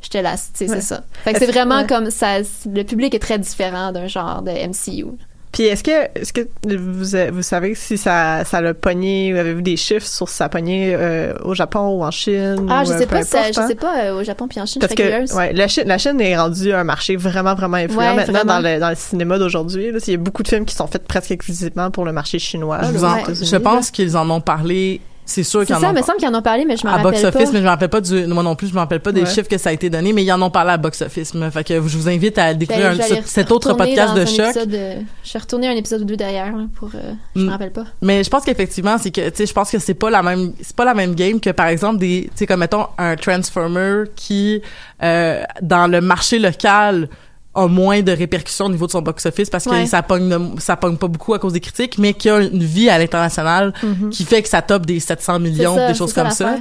[0.02, 0.76] J'étais là, tu sais, Ouais.
[0.76, 1.02] c'est ça.
[1.24, 1.86] Fait que c'est vraiment ouais.
[1.86, 2.38] comme ça.
[2.66, 5.06] Le public est très différent d'un genre de MCU.
[5.52, 9.62] Puis est-ce que est-ce que vous vous savez si ça ça l'a pogné ou avez-vous
[9.62, 12.86] des chiffres sur si ça a pogné euh, au Japon ou en Chine Ah, ou,
[12.86, 13.66] je euh, sais pas, ça- je hein?
[13.66, 15.98] sais pas euh, au Japon puis en Chine, Parce je que ouais, la Chine, la
[15.98, 18.62] Chine est rendue un marché vraiment vraiment influent Ouais, maintenant vraiment.
[18.62, 19.90] dans le dans le cinéma d'aujourd'hui.
[19.90, 19.98] là.
[20.06, 22.78] Il y a beaucoup de films qui sont faits presque exclusivement pour le marché chinois.
[22.84, 25.00] Je, vous en- je pense qu'ils en ont parlé.
[25.30, 26.84] C'est sûr qu'ils en ça, ont il me semble qu'ils en ont parlé, mais je
[26.84, 27.28] m'en à rappelle box pas.
[27.28, 29.20] office, mais je me rappelle pas du moi non plus, je me rappelle pas des
[29.22, 29.26] Ouais.
[29.28, 31.34] chiffres que ça a été donné, mais ils en ont parlé à box office.
[31.34, 34.66] Mais, fait que je vous invite à découvrir un- ce- cet autre podcast de choc.
[34.66, 36.90] de- Je suis retournée à un épisode ou deux derrière, là, pour...
[36.96, 37.44] euh, je Mm.
[37.46, 37.84] me rappelle pas.
[38.02, 40.52] Mais je pense qu'effectivement, c'est que, tu sais, je pense que c'est pas la même,
[40.60, 44.04] c'est pas la même game que, par exemple, des, tu sais, comme, mettons, un Transformer
[44.16, 44.60] qui,
[45.02, 47.08] euh, dans le marché local,
[47.54, 49.86] a moins de répercussions au niveau de son box-office parce que Ouais.
[49.86, 52.62] ça pogne, de- ça pogne pas beaucoup à cause des critiques, mais qui a une
[52.62, 53.72] vie à l'international
[54.12, 56.56] qui fait que ça top des 700 millions, ça, des choses ça comme ça.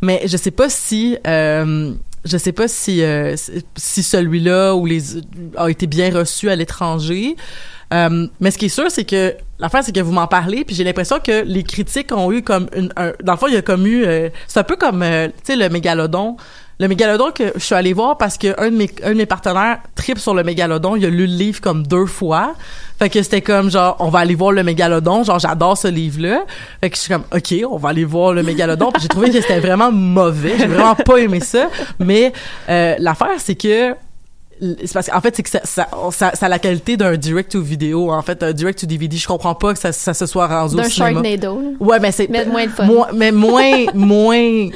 [0.00, 1.92] Mais je sais pas si, euh,
[2.24, 3.36] je sais pas si, euh,
[3.76, 5.02] si celui-là ou les,
[5.56, 7.36] a été bien reçu à l'étranger.
[7.92, 10.74] Euh, mais ce qui est sûr, c'est que l'affaire, c'est que vous m'en parlez, puis
[10.74, 13.56] j'ai l'impression que les critiques ont eu comme une, un, dans le fond, il y
[13.58, 16.38] a comme eu, euh, c'est un peu comme, euh, tu sais, le mégalodon.
[16.82, 19.24] Le mégalodon que je suis allée voir parce que un de mes, un de mes
[19.26, 22.56] partenaires tripe sur le mégalodon, il a lu le livre comme deux fois.
[22.98, 26.42] Fait que c'était comme genre, on va aller voir le mégalodon, genre j'adore ce livre-là.
[26.80, 28.90] Fait que je suis comme, ok, on va aller voir le mégalodon.
[28.90, 31.68] Puis j'ai trouvé que c'était vraiment mauvais, j'ai vraiment pas aimé ça.
[32.00, 32.32] Mais
[32.68, 33.94] euh, l'affaire, c'est que
[34.60, 37.52] c'est parce qu'en fait c'est que ça, ça, ça, ça a la qualité d'un direct
[37.52, 40.26] to vidéo en fait un direct to DVD je comprends pas que ça, ça se
[40.26, 42.86] soit rendu D'un Sharknado, ouais mais c'est Mais moins de fun.
[43.12, 44.68] mais moins moins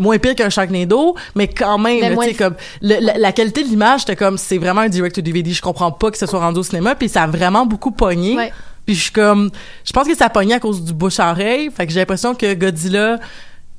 [0.00, 2.98] moins pire qu'un Sharknado mais quand même Mais là, moins tu sais de- comme le-
[3.00, 5.92] la, la qualité de l'image c'était comme c'est vraiment un direct to DVD je comprends
[5.92, 8.52] pas que ce soit rendu au cinéma puis ça a vraiment beaucoup pogné Ouais.
[8.86, 9.50] puis je suis comme
[9.84, 12.00] je pense que ça a pogné à cause du bouche à oreille fait que j'ai
[12.00, 13.18] l'impression que Godzilla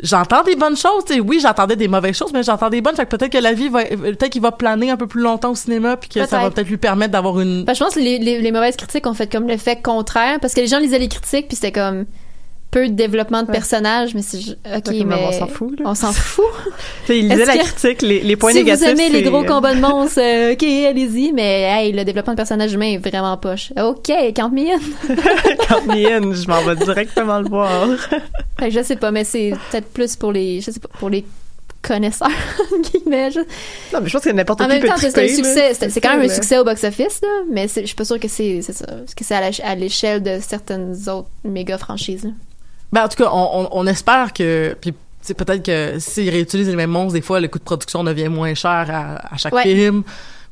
[0.04, 1.20] J'entends des bonnes choses, tu sais.
[1.20, 2.96] Oui, j'entendais des mauvaises choses, mais j'entends des bonnes.
[2.96, 5.52] Fait que peut-être que la vie va, peut-être qu'il va planer un peu plus longtemps
[5.52, 6.54] au cinéma, puis que ça va Peut-être.
[6.56, 7.66] peut-être lui permettre d'avoir une.
[7.66, 10.56] Ben, je pense que les, les, les mauvaises critiques ont fait comme l'effet contraire, parce
[10.56, 12.06] que les gens lisaient les critiques, puis c'était comme
[12.72, 13.54] peu de développement de Ouais.
[13.54, 14.40] personnages, mais c'est...
[14.40, 15.16] ju- OK, mais...
[15.16, 15.86] on s'en fout, là.
[15.90, 16.46] On s'en fout.
[17.10, 18.86] Il lisait Est-ce la que- critique, les, les points si négatifs.
[18.86, 22.38] vous aimez les gros combats de monstres, euh, OK, allez-y, mais hey, le développement de
[22.38, 23.74] personnage humain est vraiment poche.
[23.78, 24.80] OK, count me in.
[25.68, 27.90] Count me in, je m'en vais directement le voir.
[28.60, 30.62] Fait je sais pas, mais c'est peut-être plus pour les...
[30.62, 31.26] Je sais pas, pour les
[31.82, 32.30] connaisseurs,
[32.94, 33.32] guillemets.
[33.32, 33.40] je-
[33.94, 35.74] Non, mais je pense que n'importe En qui même peut temps, c'est un succès.
[35.74, 38.62] C'est quand même un succès au box-office, là, mais je suis pas sûre que c'est
[38.62, 38.86] c'est ça.
[38.86, 42.24] Parce que c'est à la- à l'échelle de certaines autres méga franchises.
[42.24, 42.30] là.
[42.92, 44.76] Ben, en tout cas, on, on, on espère que.
[44.82, 44.94] Puis
[45.38, 48.54] peut-être que s'ils réutilisent les mêmes monstres, des fois, le coût de production devient moins
[48.54, 49.64] cher à, à chaque Ouais.
[49.64, 50.04] film.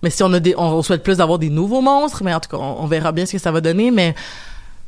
[0.02, 2.50] Mais si on a des, on souhaite plus d'avoir des nouveaux monstres, mais en tout
[2.50, 4.16] cas, on, on verra bien ce que ça va donner, mais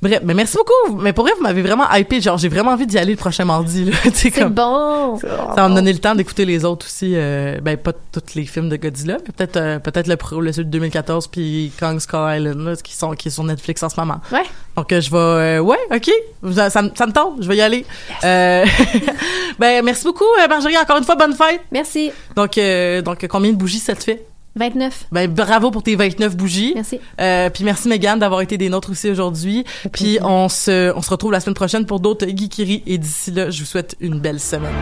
[0.02, 0.98] bref, mais merci beaucoup.
[1.02, 2.22] Mais pour vrai, vous m'avez vraiment hypé.
[2.22, 5.18] Genre, j'ai vraiment envie d'y aller le prochain mardi, C'est comme, bon.
[5.20, 7.14] ça va me donner le temps d'écouter les autres aussi.
[7.16, 10.52] euh, ben, pas tous les films de Godzilla, mais peut-être, euh, peut-être le, pro- le
[10.52, 13.90] celui de 2014 puis Kong Skull Island, là, qui sont, qui est sur Netflix en
[13.90, 14.20] ce moment.
[14.32, 14.44] Ouais.
[14.76, 16.10] Donc, euh, je vais, ouais, ok,
[16.54, 17.86] ça, ça, me- ça me tente, je vais y aller.
[19.60, 20.78] Ben, merci beaucoup, Marjorie.
[20.78, 21.62] Encore une fois, bonne fête.
[21.72, 22.12] Merci.
[22.36, 24.26] Donc, euh, donc, combien de bougies ça te fait?
[24.56, 25.08] 29.
[25.12, 26.74] Ben, bravo pour tes 29 bougies.
[26.76, 27.00] Merci.
[27.20, 29.64] Euh, puis merci Megan d'avoir été des nôtres aussi aujourd'hui.
[29.92, 32.84] Puis on se, on se retrouve la semaine prochaine pour d'autres Geekery.
[32.86, 34.76] Et d'ici là, je vous souhaite une belle semaine.